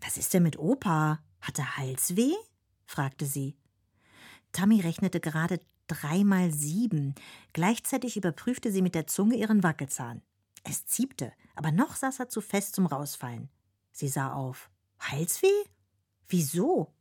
[0.00, 1.22] Was ist denn mit Opa?
[1.42, 2.32] Hat er Halsweh?
[2.86, 3.54] fragte sie.
[4.52, 7.14] Tami rechnete gerade drei mal sieben.
[7.52, 10.22] Gleichzeitig überprüfte sie mit der Zunge ihren Wackelzahn.
[10.64, 13.50] Es ziebte, aber noch saß er zu fest zum Rausfallen.
[13.90, 14.70] Sie sah auf.
[15.00, 15.66] Halsweh?
[16.28, 16.94] Wieso?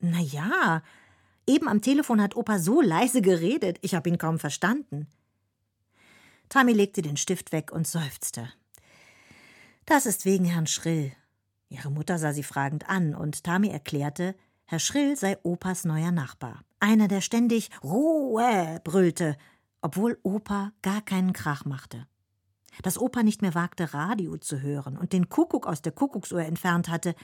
[0.00, 0.82] Na ja,
[1.46, 5.08] Eben am Telefon hat Opa so leise geredet, ich habe ihn kaum verstanden.
[6.48, 8.52] Tami legte den Stift weg und seufzte.
[9.86, 11.12] Das ist wegen Herrn Schrill.
[11.68, 14.34] Ihre Mutter sah sie fragend an, und Tami erklärte,
[14.64, 16.64] Herr Schrill sei Opas neuer Nachbar.
[16.80, 19.36] Einer, der ständig Ruhe brüllte,
[19.82, 22.06] obwohl Opa gar keinen Krach machte.
[22.82, 26.88] Dass Opa nicht mehr wagte, Radio zu hören und den Kuckuck aus der Kuckucksuhr entfernt
[26.88, 27.14] hatte,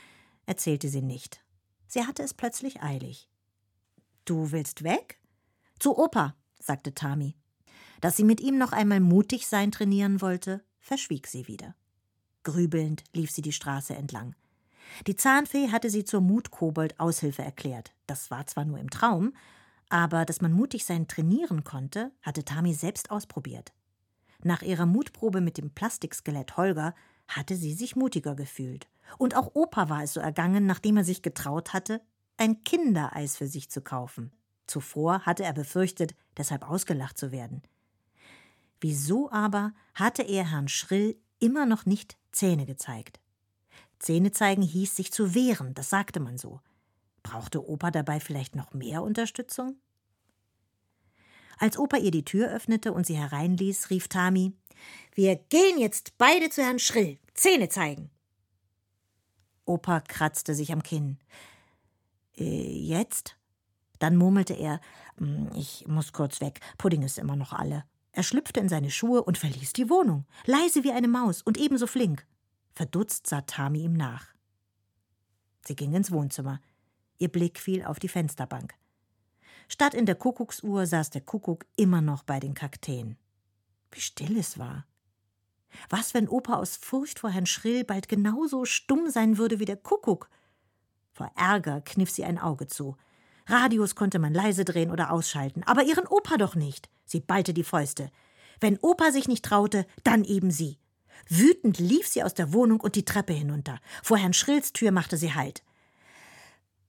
[0.44, 1.42] erzählte sie nicht.
[1.86, 3.29] Sie hatte es plötzlich eilig.
[4.30, 5.18] Du willst weg?
[5.80, 7.34] Zu Opa, sagte Tami.
[8.00, 11.74] Dass sie mit ihm noch einmal mutig sein trainieren wollte, verschwieg sie wieder.
[12.44, 14.36] Grübelnd lief sie die Straße entlang.
[15.08, 17.92] Die Zahnfee hatte sie zur Mutkobold-Aushilfe erklärt.
[18.06, 19.32] Das war zwar nur im Traum,
[19.88, 23.72] aber dass man mutig sein trainieren konnte, hatte Tami selbst ausprobiert.
[24.44, 26.94] Nach ihrer Mutprobe mit dem Plastikskelett Holger
[27.26, 28.88] hatte sie sich mutiger gefühlt.
[29.18, 32.00] Und auch Opa war es so ergangen, nachdem er sich getraut hatte,
[32.40, 34.32] ein Kindereis für sich zu kaufen.
[34.66, 37.62] Zuvor hatte er befürchtet, deshalb ausgelacht zu werden.
[38.80, 43.20] Wieso aber hatte er Herrn Schrill immer noch nicht Zähne gezeigt?
[43.98, 46.60] Zähne zeigen hieß sich zu wehren, das sagte man so.
[47.22, 49.76] Brauchte Opa dabei vielleicht noch mehr Unterstützung?
[51.58, 54.54] Als Opa ihr die Tür öffnete und sie hereinließ, rief Tami:
[55.14, 57.18] Wir gehen jetzt beide zu Herrn Schrill.
[57.34, 58.10] Zähne zeigen.
[59.66, 61.18] Opa kratzte sich am Kinn.
[62.40, 63.36] Äh, jetzt?
[63.98, 64.80] Dann murmelte er,
[65.18, 67.84] hm, ich muss kurz weg, Pudding ist immer noch alle.
[68.12, 71.86] Er schlüpfte in seine Schuhe und verließ die Wohnung, leise wie eine Maus und ebenso
[71.86, 72.26] flink.
[72.72, 74.26] Verdutzt sah Tami ihm nach.
[75.64, 76.60] Sie ging ins Wohnzimmer.
[77.18, 78.74] Ihr Blick fiel auf die Fensterbank.
[79.68, 83.16] Statt in der Kuckucksuhr saß der Kuckuck immer noch bei den Kakteen.
[83.92, 84.86] Wie still es war.
[85.88, 89.76] Was, wenn Opa aus Furcht vor Herrn Schrill bald genauso stumm sein würde wie der
[89.76, 90.28] Kuckuck?
[91.20, 92.96] Vor Ärger kniff sie ein Auge zu.
[93.44, 96.88] Radios konnte man leise drehen oder ausschalten, aber ihren Opa doch nicht.
[97.04, 98.10] Sie ballte die Fäuste.
[98.58, 100.78] Wenn Opa sich nicht traute, dann eben sie.
[101.28, 103.80] Wütend lief sie aus der Wohnung und die Treppe hinunter.
[104.02, 105.62] Vor Herrn Schrills Tür machte sie Halt.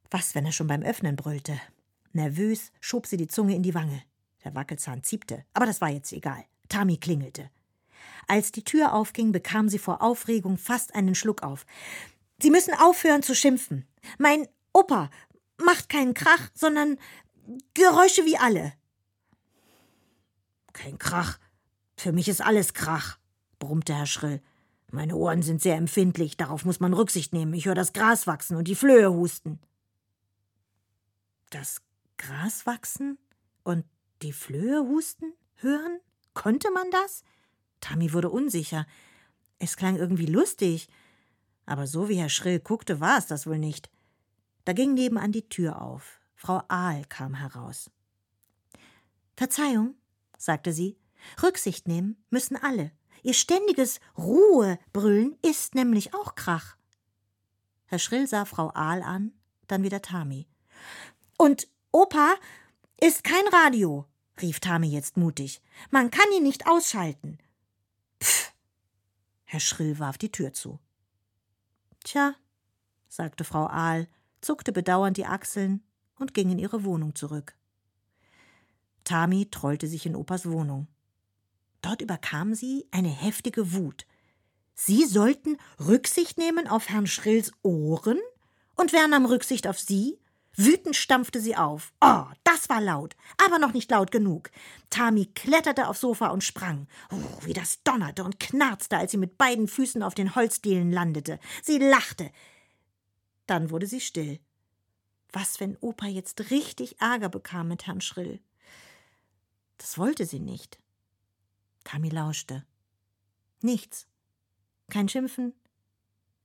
[0.10, 1.60] Was, wenn er schon beim Öffnen brüllte?
[2.14, 4.02] Nervös schob sie die Zunge in die Wange.
[4.46, 6.46] Der Wackelzahn ziepte, aber das war jetzt egal.
[6.70, 7.50] Tami klingelte.
[8.28, 11.66] Als die Tür aufging, bekam sie vor Aufregung fast einen Schluck auf.
[12.42, 13.88] Sie müssen aufhören zu schimpfen.
[14.18, 15.10] Mein Opa
[15.58, 16.98] macht keinen Krach, sondern
[17.74, 18.74] Geräusche wie alle.
[20.74, 21.38] Kein Krach.
[21.98, 23.20] Für mich ist alles Krach,
[23.60, 24.42] brummte Herr Schrill.
[24.90, 27.54] Meine Ohren sind sehr empfindlich, darauf muss man Rücksicht nehmen.
[27.54, 29.60] Ich höre das Gras wachsen und die Flöhe husten.
[31.50, 31.82] Das
[32.18, 33.18] Gras wachsen
[33.64, 33.86] und
[34.22, 35.34] die Flöhe husten?
[35.56, 36.00] Hören?
[36.34, 37.24] Konnte man das?
[37.82, 38.86] Tammy wurde unsicher.
[39.60, 40.88] Es klang irgendwie lustig.
[41.66, 43.90] Aber so wie Herr Schrill guckte, war es das wohl nicht.
[44.66, 46.20] Da ging nebenan die Tür auf.
[46.36, 47.92] Frau Ahl kam heraus.
[49.36, 49.96] Verzeihung,
[50.38, 50.98] sagte sie,
[51.42, 52.92] Rücksicht nehmen müssen alle.
[53.24, 56.78] Ihr ständiges Ruhebrüllen ist nämlich auch Krach.
[57.86, 59.34] Herr Schrill sah Frau Ahl an,
[59.68, 60.48] dann wieder Tami.
[61.38, 62.36] Und Opa
[63.00, 64.06] ist kein Radio,
[64.42, 65.62] rief Tami jetzt mutig.
[65.90, 67.38] Man kann ihn nicht ausschalten.
[68.22, 68.54] Pff.
[69.44, 70.80] Herr Schrill warf die Tür zu.
[72.04, 72.36] Tja,
[73.08, 74.08] sagte Frau Ahl,
[74.42, 75.84] zuckte bedauernd die Achseln
[76.18, 77.56] und ging in ihre Wohnung zurück.
[79.04, 80.88] Tami trollte sich in Opas Wohnung.
[81.82, 84.06] Dort überkam sie eine heftige Wut.
[84.74, 88.20] Sie sollten Rücksicht nehmen auf Herrn Schrills Ohren?
[88.76, 90.20] Und wer nahm Rücksicht auf sie?
[90.56, 91.94] Wütend stampfte sie auf.
[92.02, 94.52] Oh, das war laut, aber noch nicht laut genug.
[94.90, 96.88] Tami kletterte aufs Sofa und sprang.
[97.10, 101.40] Oh, wie das donnerte und knarzte, als sie mit beiden Füßen auf den Holzdielen landete.
[101.64, 102.32] Sie lachte.
[103.48, 104.40] Dann wurde sie still.
[105.32, 108.42] Was, wenn Opa jetzt richtig Ärger bekam mit Herrn Schrill?
[109.78, 110.80] Das wollte sie nicht.
[111.86, 112.66] Tami lauschte.
[113.62, 114.08] Nichts.
[114.90, 115.54] Kein Schimpfen,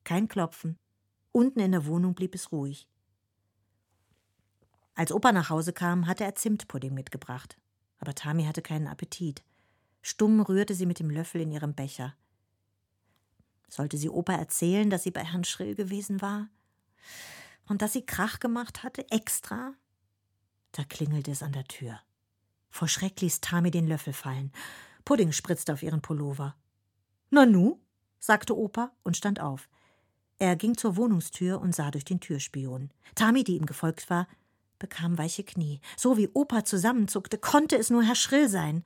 [0.04, 0.78] kein Klopfen.
[1.32, 2.88] Unten in der Wohnung blieb es ruhig.
[4.96, 7.56] Als Opa nach Hause kam, hatte er Zimtpudding mitgebracht.
[7.98, 9.44] Aber Tami hatte keinen Appetit.
[10.02, 12.14] Stumm rührte sie mit dem Löffel in ihrem Becher.
[13.68, 16.48] Sollte sie Opa erzählen, dass sie bei Herrn Schrill gewesen war?
[17.68, 19.74] Und dass sie Krach gemacht hatte, extra?
[20.72, 22.00] Da klingelte es an der Tür.
[22.70, 24.52] Vor Schreck ließ Tami den Löffel fallen.
[25.04, 26.56] Pudding spritzte auf ihren Pullover.
[27.30, 27.80] Nanu?
[28.18, 29.68] sagte Opa und stand auf.
[30.38, 32.90] Er ging zur Wohnungstür und sah durch den Türspion.
[33.14, 34.26] Tami, die ihm gefolgt war,
[34.78, 35.80] bekam weiche Knie.
[35.96, 38.84] So wie Opa zusammenzuckte, konnte es nur Herr Schrill sein.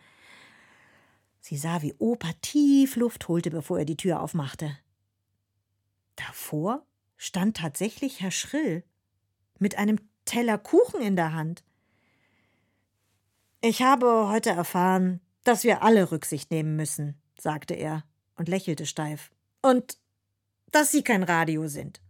[1.40, 4.76] Sie sah, wie Opa tief Luft holte, bevor er die Tür aufmachte.
[6.16, 6.84] Davor
[7.16, 8.84] stand tatsächlich Herr Schrill
[9.58, 11.64] mit einem Teller Kuchen in der Hand.
[13.62, 18.04] Ich habe heute erfahren, dass wir alle Rücksicht nehmen müssen, sagte er
[18.36, 19.30] und lächelte steif.
[19.62, 19.98] Und
[20.70, 22.00] dass Sie kein Radio sind.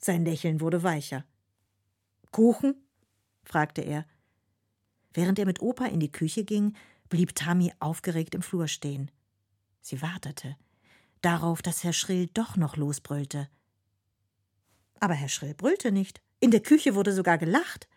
[0.00, 1.24] Sein Lächeln wurde weicher.
[2.30, 2.74] Kuchen?
[3.44, 4.06] fragte er.
[5.12, 6.74] Während er mit Opa in die Küche ging,
[7.08, 9.10] blieb Tami aufgeregt im Flur stehen.
[9.80, 10.56] Sie wartete
[11.26, 13.48] darauf, dass Herr Schrill doch noch losbrüllte.
[15.00, 16.22] Aber Herr Schrill brüllte nicht.
[16.38, 17.88] In der Küche wurde sogar gelacht.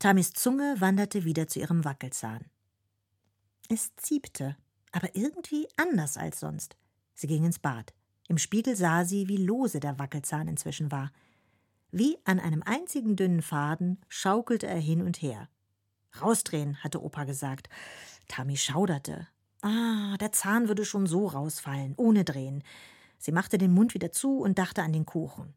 [0.00, 2.44] Tamis Zunge wanderte wieder zu ihrem Wackelzahn.
[3.68, 4.56] Es ziepte,
[4.90, 6.76] aber irgendwie anders als sonst.
[7.14, 7.94] Sie ging ins Bad.
[8.28, 11.12] Im Spiegel sah sie, wie lose der Wackelzahn inzwischen war.
[11.90, 15.48] Wie an einem einzigen dünnen Faden schaukelte er hin und her.
[16.20, 17.68] Rausdrehen, hatte Opa gesagt.
[18.28, 19.28] Tami schauderte.
[19.62, 22.62] Ah, der Zahn würde schon so rausfallen, ohne drehen.
[23.18, 25.54] Sie machte den Mund wieder zu und dachte an den Kuchen.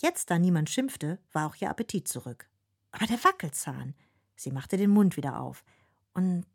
[0.00, 2.48] Jetzt, da niemand schimpfte, war auch ihr Appetit zurück.
[2.90, 3.94] Aber der Wackelzahn.
[4.36, 5.64] Sie machte den Mund wieder auf.
[6.12, 6.46] Und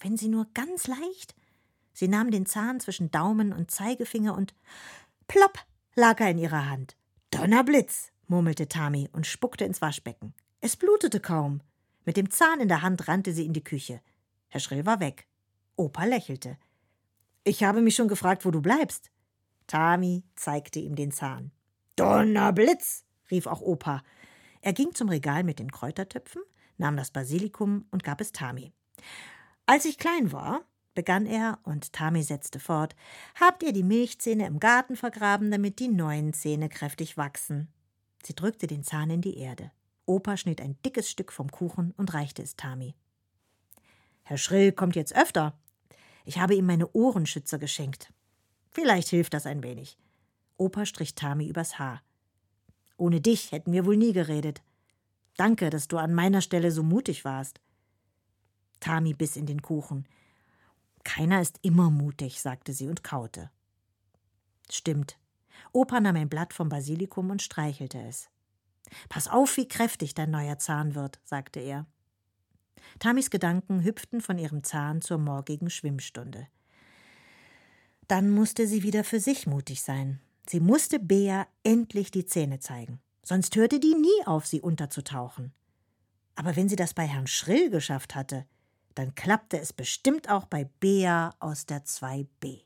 [0.00, 1.34] wenn sie nur ganz leicht.
[1.92, 4.54] Sie nahm den Zahn zwischen Daumen und Zeigefinger und
[5.28, 5.58] plopp
[5.94, 6.96] lag er in ihrer Hand.
[7.30, 10.34] Donnerblitz, murmelte Tami und spuckte ins Waschbecken.
[10.60, 11.60] Es blutete kaum.
[12.04, 14.00] Mit dem Zahn in der Hand rannte sie in die Küche.
[14.48, 15.26] Herr Schrill war weg.
[15.76, 16.56] Opa lächelte.
[17.44, 19.10] Ich habe mich schon gefragt, wo du bleibst.
[19.66, 21.50] Tami zeigte ihm den Zahn.
[21.96, 24.02] Donnerblitz, rief auch Opa.
[24.60, 26.42] Er ging zum Regal mit den Kräutertöpfen,
[26.78, 28.72] nahm das Basilikum und gab es Tami.
[29.66, 30.62] Als ich klein war,
[30.94, 32.94] begann er, und Tami setzte fort,
[33.40, 37.68] habt ihr die Milchzähne im Garten vergraben, damit die neuen Zähne kräftig wachsen.
[38.24, 39.70] Sie drückte den Zahn in die Erde.
[40.06, 42.94] Opa schnitt ein dickes Stück vom Kuchen und reichte es Tami.
[44.22, 45.58] Herr Schrill kommt jetzt öfter.
[46.24, 48.12] Ich habe ihm meine Ohrenschützer geschenkt.
[48.70, 49.98] Vielleicht hilft das ein wenig.
[50.56, 52.02] Opa strich Tami übers Haar.
[52.96, 54.62] Ohne dich hätten wir wohl nie geredet.
[55.36, 57.60] Danke, dass du an meiner Stelle so mutig warst.
[58.80, 60.06] Tami biss in den Kuchen.
[61.04, 63.50] Keiner ist immer mutig, sagte sie und kaute.
[64.70, 65.18] Stimmt.
[65.72, 68.28] Opa nahm ein Blatt vom Basilikum und streichelte es.
[69.08, 71.86] Pass auf, wie kräftig dein neuer Zahn wird, sagte er.
[72.98, 76.48] Tamis Gedanken hüpften von ihrem Zahn zur morgigen Schwimmstunde.
[78.08, 80.20] Dann musste sie wieder für sich mutig sein.
[80.48, 83.00] Sie musste Bea endlich die Zähne zeigen.
[83.22, 85.52] Sonst hörte die nie auf, sie unterzutauchen.
[86.34, 88.46] Aber wenn sie das bei Herrn Schrill geschafft hatte,
[88.94, 92.62] dann klappte es bestimmt auch bei Bea aus der 2b.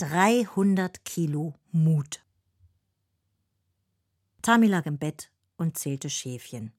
[0.00, 2.24] Dreihundert Kilo Mut.
[4.42, 6.72] Tami lag im Bett und zählte Schäfchen.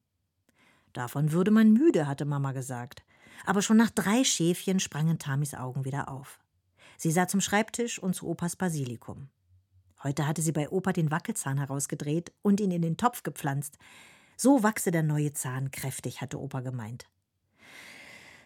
[0.92, 3.02] Davon würde man müde, hatte Mama gesagt
[3.44, 6.38] aber schon nach drei Schäfchen sprangen Tamis Augen wieder auf.
[6.96, 9.28] Sie sah zum Schreibtisch und zu Opas Basilikum.
[10.02, 13.78] Heute hatte sie bei Opa den Wackelzahn herausgedreht und ihn in den Topf gepflanzt.
[14.36, 17.06] So wachse der neue Zahn kräftig, hatte Opa gemeint.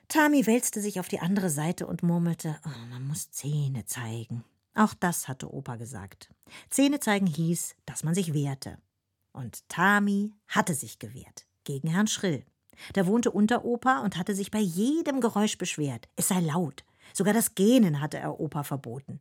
[0.09, 4.45] Tami wälzte sich auf die andere Seite und murmelte, oh, man muss Zähne zeigen.
[4.77, 6.29] Auch das hatte Opa gesagt.
[6.69, 8.77] Zähne zeigen hieß, dass man sich wehrte.
[9.33, 12.45] Und Tami hatte sich gewehrt gegen Herrn Schrill.
[12.95, 16.09] Der wohnte unter Opa und hatte sich bei jedem Geräusch beschwert.
[16.15, 16.85] Es sei laut.
[17.15, 19.19] Sogar das Gähnen hatte er Opa verboten.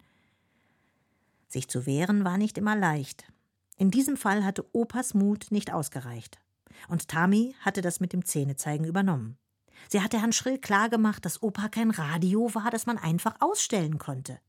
[1.48, 3.26] Sich zu wehren war nicht immer leicht.
[3.78, 6.38] In diesem Fall hatte Opas Mut nicht ausgereicht.
[6.90, 9.38] Und Tami hatte das mit dem Zähnezeigen übernommen.
[9.90, 14.40] Sie hatte Herrn Schrill klargemacht, dass Opa kein Radio war, das man einfach ausstellen konnte.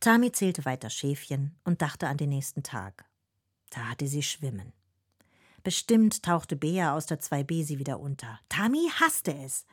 [0.00, 3.04] Tami zählte weiter Schäfchen und dachte an den nächsten Tag.
[3.70, 4.72] Da hatte sie Schwimmen.
[5.62, 8.40] Bestimmt tauchte Bea aus der 2b sie wieder unter.
[8.48, 9.66] Tami hasste es.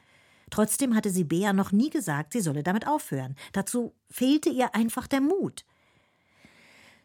[0.49, 3.35] Trotzdem hatte sie Bea noch nie gesagt, sie solle damit aufhören.
[3.53, 5.65] Dazu fehlte ihr einfach der Mut.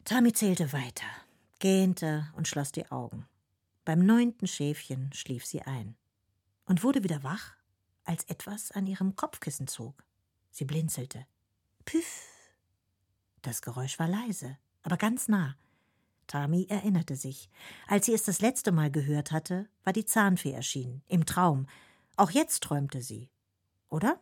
[0.05, 1.07] Tami zählte weiter,
[1.59, 3.27] gähnte und schloss die Augen.
[3.85, 5.97] Beim neunten Schäfchen schlief sie ein
[6.67, 7.55] und wurde wieder wach,
[8.05, 10.05] als etwas an ihrem Kopfkissen zog.
[10.51, 11.27] Sie blinzelte.
[11.85, 12.30] Püff.
[13.43, 15.57] Das Geräusch war leise, aber ganz nah.
[16.27, 17.51] Tami erinnerte sich.
[17.89, 21.67] Als sie es das letzte Mal gehört hatte, war die Zahnfee erschienen, im Traum.
[22.17, 23.31] Auch jetzt träumte sie.
[23.89, 24.21] Oder?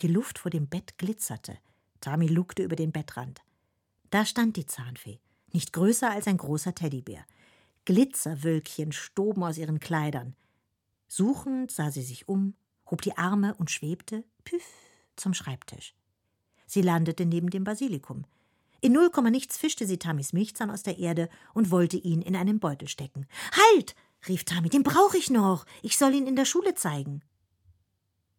[0.00, 1.58] Die Luft vor dem Bett glitzerte.
[2.00, 3.42] Tami lugte über den Bettrand.
[4.10, 5.20] Da stand die Zahnfee,
[5.52, 7.24] nicht größer als ein großer Teddybär.
[7.84, 10.34] Glitzerwölkchen stoben aus ihren Kleidern.
[11.08, 12.54] Suchend sah sie sich um,
[12.90, 14.64] hob die Arme und schwebte, püff,
[15.16, 15.94] zum Schreibtisch.
[16.72, 18.24] Sie landete neben dem Basilikum.
[18.80, 22.34] In null Komma nichts fischte sie Tamis Milchzahn aus der Erde und wollte ihn in
[22.34, 23.26] einen Beutel stecken.
[23.52, 23.94] Halt!
[24.26, 25.66] rief Tami, den brauche ich noch.
[25.82, 27.20] Ich soll ihn in der Schule zeigen.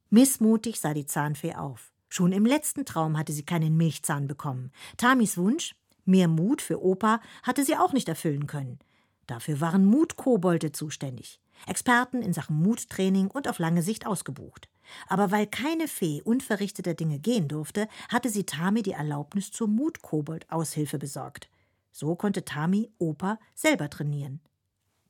[0.09, 1.91] Missmutig sah die Zahnfee auf.
[2.09, 4.71] Schon im letzten Traum hatte sie keinen Milchzahn bekommen.
[4.97, 8.79] Tamis Wunsch, mehr Mut für Opa, hatte sie auch nicht erfüllen können.
[9.27, 11.39] Dafür waren Mutkobolde zuständig.
[11.67, 14.69] Experten in Sachen Muttraining und auf lange Sicht ausgebucht.
[15.07, 20.97] Aber weil keine Fee unverrichteter Dinge gehen durfte, hatte sie Tami die Erlaubnis zur Mutkobold-Aushilfe
[20.97, 21.49] besorgt.
[21.91, 24.41] So konnte Tami Opa selber trainieren.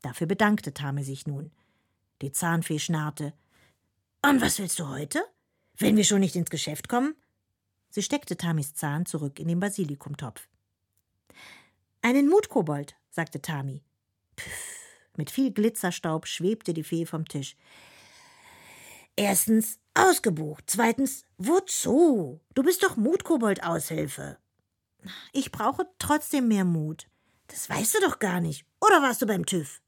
[0.01, 1.51] Dafür bedankte Tami sich nun.
[2.21, 3.33] Die Zahnfee schnarrte.
[4.21, 5.23] Und was willst du heute?
[5.77, 7.15] Wenn wir schon nicht ins Geschäft kommen?
[7.89, 10.47] Sie steckte Tamis Zahn zurück in den Basilikumtopf.
[12.01, 13.83] Einen Mutkobold, sagte Tami.
[14.37, 14.73] Pff,
[15.15, 17.55] mit viel Glitzerstaub schwebte die Fee vom Tisch.
[19.15, 20.63] Erstens ausgebucht.
[20.67, 22.41] Zweitens, wozu?
[22.53, 24.37] Du bist doch Mutkobold-Aushilfe.
[25.33, 27.07] Ich brauche trotzdem mehr Mut.
[27.47, 28.65] Das weißt du doch gar nicht.
[28.81, 29.81] Oder warst du beim TÜV?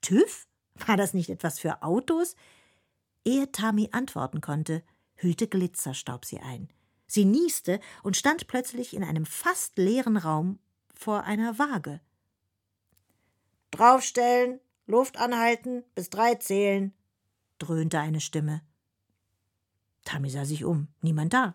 [0.00, 0.46] TÜV?
[0.86, 2.36] War das nicht etwas für Autos?
[3.24, 4.82] Ehe Tami antworten konnte,
[5.14, 6.70] hüllte Glitzerstaub sie ein.
[7.06, 10.58] Sie nieste und stand plötzlich in einem fast leeren Raum
[10.94, 12.00] vor einer Waage.
[13.72, 16.94] Draufstellen, Luft anhalten, bis drei zählen,
[17.60, 18.62] dröhnte eine Stimme.
[20.04, 20.88] Tami sah sich um.
[21.02, 21.54] Niemand da.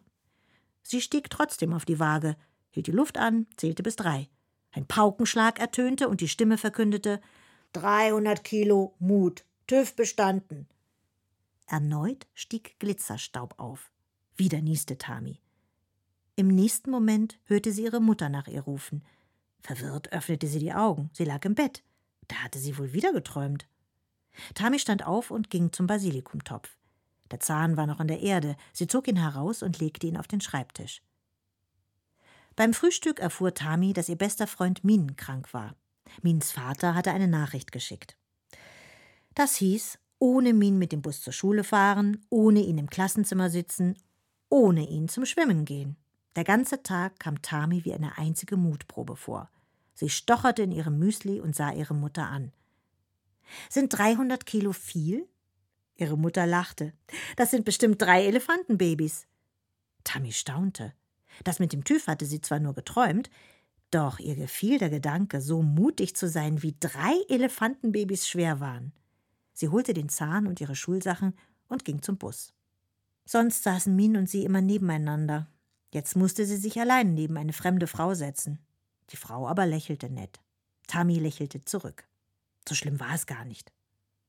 [0.84, 2.38] Sie stieg trotzdem auf die Waage,
[2.70, 4.30] hielt die Luft an, zählte bis drei.
[4.72, 7.22] Ein Paukenschlag ertönte und die Stimme verkündete:
[7.74, 10.68] 300 Kilo Mut, TÜV bestanden.
[11.68, 13.92] Erneut stieg Glitzerstaub auf.
[14.36, 15.42] Wieder nieste Tami.
[16.36, 19.04] Im nächsten Moment hörte sie ihre Mutter nach ihr rufen.
[19.62, 21.10] Verwirrt öffnete sie die Augen.
[21.14, 21.84] Sie lag im Bett.
[22.28, 23.68] Da hatte sie wohl wieder geträumt.
[24.54, 26.78] Tami stand auf und ging zum Basilikumtopf.
[27.32, 28.56] Der Zahn war noch in der Erde.
[28.74, 31.02] Sie zog ihn heraus und legte ihn auf den Schreibtisch.
[32.56, 35.76] Beim Frühstück erfuhr Tami, dass ihr bester Freund Min krank war.
[36.22, 38.16] Mins Vater hatte eine Nachricht geschickt.
[39.34, 43.98] Das hieß, ohne Min mit dem Bus zur Schule fahren, ohne ihn im Klassenzimmer sitzen,
[44.50, 45.98] ohne ihn zum Schwimmen gehen.
[46.36, 49.50] Der ganze Tag kam Tami wie eine einzige Mutprobe vor.
[49.94, 52.52] Sie stocherte in ihrem Müsli und sah ihre Mutter an.
[53.70, 55.28] Sind 300 Kilo viel?
[55.96, 56.94] Ihre Mutter lachte.
[57.38, 59.28] Das sind bestimmt drei Elefantenbabys.
[60.04, 60.94] Tammy staunte.
[61.44, 63.30] Das mit dem TÜV hatte sie zwar nur geträumt,
[63.92, 68.94] doch ihr gefiel der Gedanke, so mutig zu sein, wie drei Elefantenbabys schwer waren.
[69.54, 71.34] Sie holte den Zahn und ihre Schulsachen
[71.68, 72.54] und ging zum Bus.
[73.26, 75.48] Sonst saßen Min und sie immer nebeneinander.
[75.92, 78.60] Jetzt musste sie sich allein neben eine fremde Frau setzen.
[79.12, 80.42] Die Frau aber lächelte nett.
[80.88, 82.06] Tammy lächelte zurück.
[82.68, 83.72] So schlimm war es gar nicht.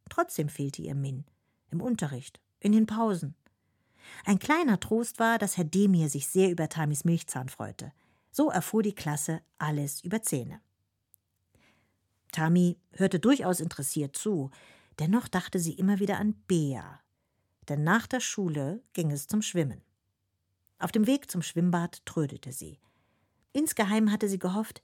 [0.08, 1.24] Trotzdem fehlte ihr Min.
[1.70, 3.34] Im Unterricht, in den Pausen.
[4.24, 7.92] Ein kleiner Trost war, dass Herr Demir sich sehr über Tamis Milchzahn freute.
[8.30, 10.60] So erfuhr die Klasse alles über Zähne.
[12.32, 14.50] Tami hörte durchaus interessiert zu,
[14.98, 17.00] dennoch dachte sie immer wieder an Bea.
[17.68, 19.82] Denn nach der Schule ging es zum Schwimmen.
[20.78, 22.78] Auf dem Weg zum Schwimmbad trödelte sie.
[23.52, 24.82] Insgeheim hatte sie gehofft,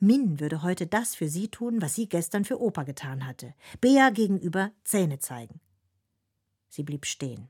[0.00, 3.54] Min würde heute das für sie tun, was sie gestern für Opa getan hatte.
[3.80, 5.60] Bea gegenüber Zähne zeigen.
[6.68, 7.48] Sie blieb stehen.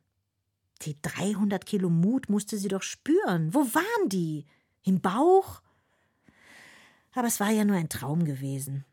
[0.82, 3.52] Die 300 Kilo Mut musste sie doch spüren.
[3.52, 4.46] Wo waren die?
[4.82, 5.60] Im Bauch?
[7.12, 8.84] Aber es war ja nur ein Traum gewesen.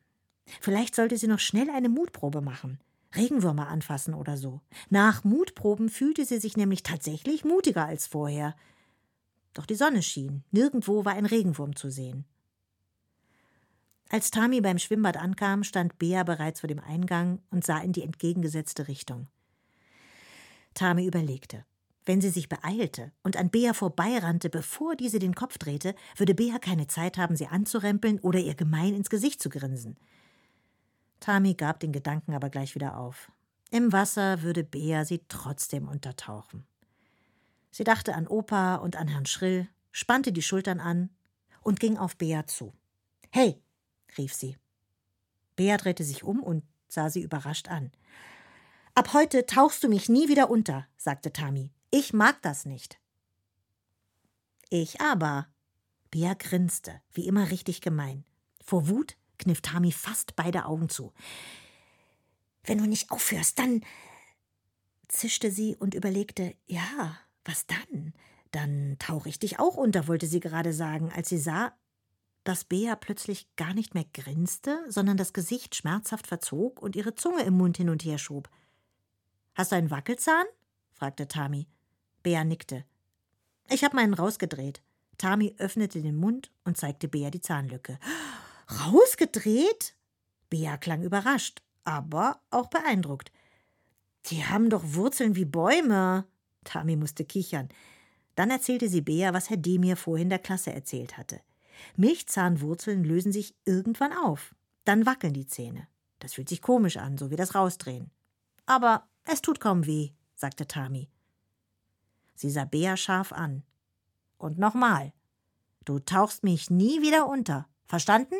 [0.59, 2.79] Vielleicht sollte sie noch schnell eine Mutprobe machen.
[3.15, 4.61] Regenwürmer anfassen oder so.
[4.89, 8.55] Nach Mutproben fühlte sie sich nämlich tatsächlich mutiger als vorher.
[9.53, 10.43] Doch die Sonne schien.
[10.51, 12.25] Nirgendwo war ein Regenwurm zu sehen.
[14.09, 18.03] Als Tami beim Schwimmbad ankam, stand Bea bereits vor dem Eingang und sah in die
[18.03, 19.27] entgegengesetzte Richtung.
[20.73, 21.65] Tami überlegte.
[22.05, 26.59] Wenn sie sich beeilte und an Bea vorbeirannte, bevor diese den Kopf drehte, würde Bea
[26.59, 29.97] keine Zeit haben, sie anzurempeln oder ihr gemein ins Gesicht zu grinsen.
[31.19, 33.31] Tami gab den Gedanken aber gleich wieder auf.
[33.71, 36.67] Im Wasser würde Bea sie trotzdem untertauchen.
[37.71, 41.09] Sie dachte an Opa und an Herrn Schrill, spannte die Schultern an
[41.61, 42.73] und ging auf Bea zu.
[43.31, 43.59] Hey,
[44.17, 44.57] rief sie.
[45.55, 47.91] Bea drehte sich um und sah sie überrascht an.
[48.93, 51.71] Ab heute tauchst du mich nie wieder unter, sagte Tami.
[51.91, 52.99] Ich mag das nicht.
[54.69, 55.47] Ich aber.
[56.11, 58.23] Bea grinste, wie immer richtig gemein.
[58.63, 61.13] Vor Wut kniff Tami fast beide Augen zu.
[62.63, 63.83] Wenn du nicht aufhörst, dann.
[65.07, 68.13] zischte sie und überlegte, ja, was dann?
[68.51, 71.77] Dann tauche ich dich auch unter, wollte sie gerade sagen, als sie sah,
[72.45, 77.43] dass Bea plötzlich gar nicht mehr grinste, sondern das Gesicht schmerzhaft verzog und ihre Zunge
[77.43, 78.49] im Mund hin und her schob.
[79.55, 80.45] Hast du einen Wackelzahn?
[80.93, 81.67] fragte Tami.
[82.23, 82.85] Bea nickte.
[83.69, 84.83] Ich habe meinen rausgedreht.
[85.17, 87.99] Tami öffnete den Mund und zeigte Bea die Zahnlücke.
[88.85, 89.95] Rausgedreht?
[90.49, 93.31] Bea klang überrascht, aber auch beeindruckt.
[94.27, 96.25] Die haben doch Wurzeln wie Bäume.
[96.63, 97.69] Tami musste kichern.
[98.35, 101.41] Dann erzählte sie Bea, was Herr Demir vorhin der Klasse erzählt hatte.
[101.95, 104.55] Milchzahnwurzeln lösen sich irgendwann auf.
[104.83, 105.87] Dann wackeln die Zähne.
[106.19, 108.11] Das fühlt sich komisch an, so wie das Rausdrehen.
[108.65, 111.09] Aber es tut kaum weh, sagte Tami.
[112.35, 113.63] Sie sah Bea scharf an.
[114.37, 115.13] Und nochmal.
[115.85, 117.67] Du tauchst mich nie wieder unter.
[117.85, 118.35] Verstanden?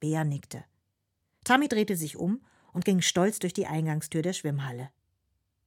[0.00, 0.64] Bea nickte.
[1.44, 2.40] Tami drehte sich um
[2.72, 4.90] und ging stolz durch die Eingangstür der Schwimmhalle.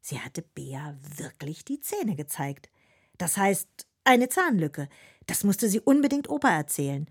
[0.02, 2.70] Sie hatte Bea wirklich die Zähne gezeigt.
[3.18, 3.68] Das heißt,
[4.04, 4.90] eine Zahnlücke.
[5.30, 7.08] Das musste sie unbedingt Opa erzählen.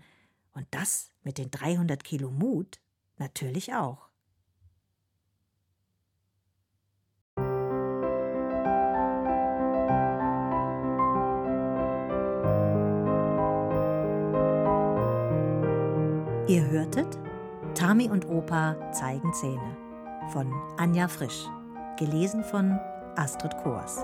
[0.53, 2.81] Und das mit den 300 Kilo Mut
[3.17, 4.09] natürlich auch.
[16.49, 17.17] Ihr hörtet
[17.73, 19.77] Tami und Opa zeigen Zähne
[20.33, 21.45] von Anja Frisch,
[21.97, 22.77] gelesen von
[23.15, 24.03] Astrid Koers.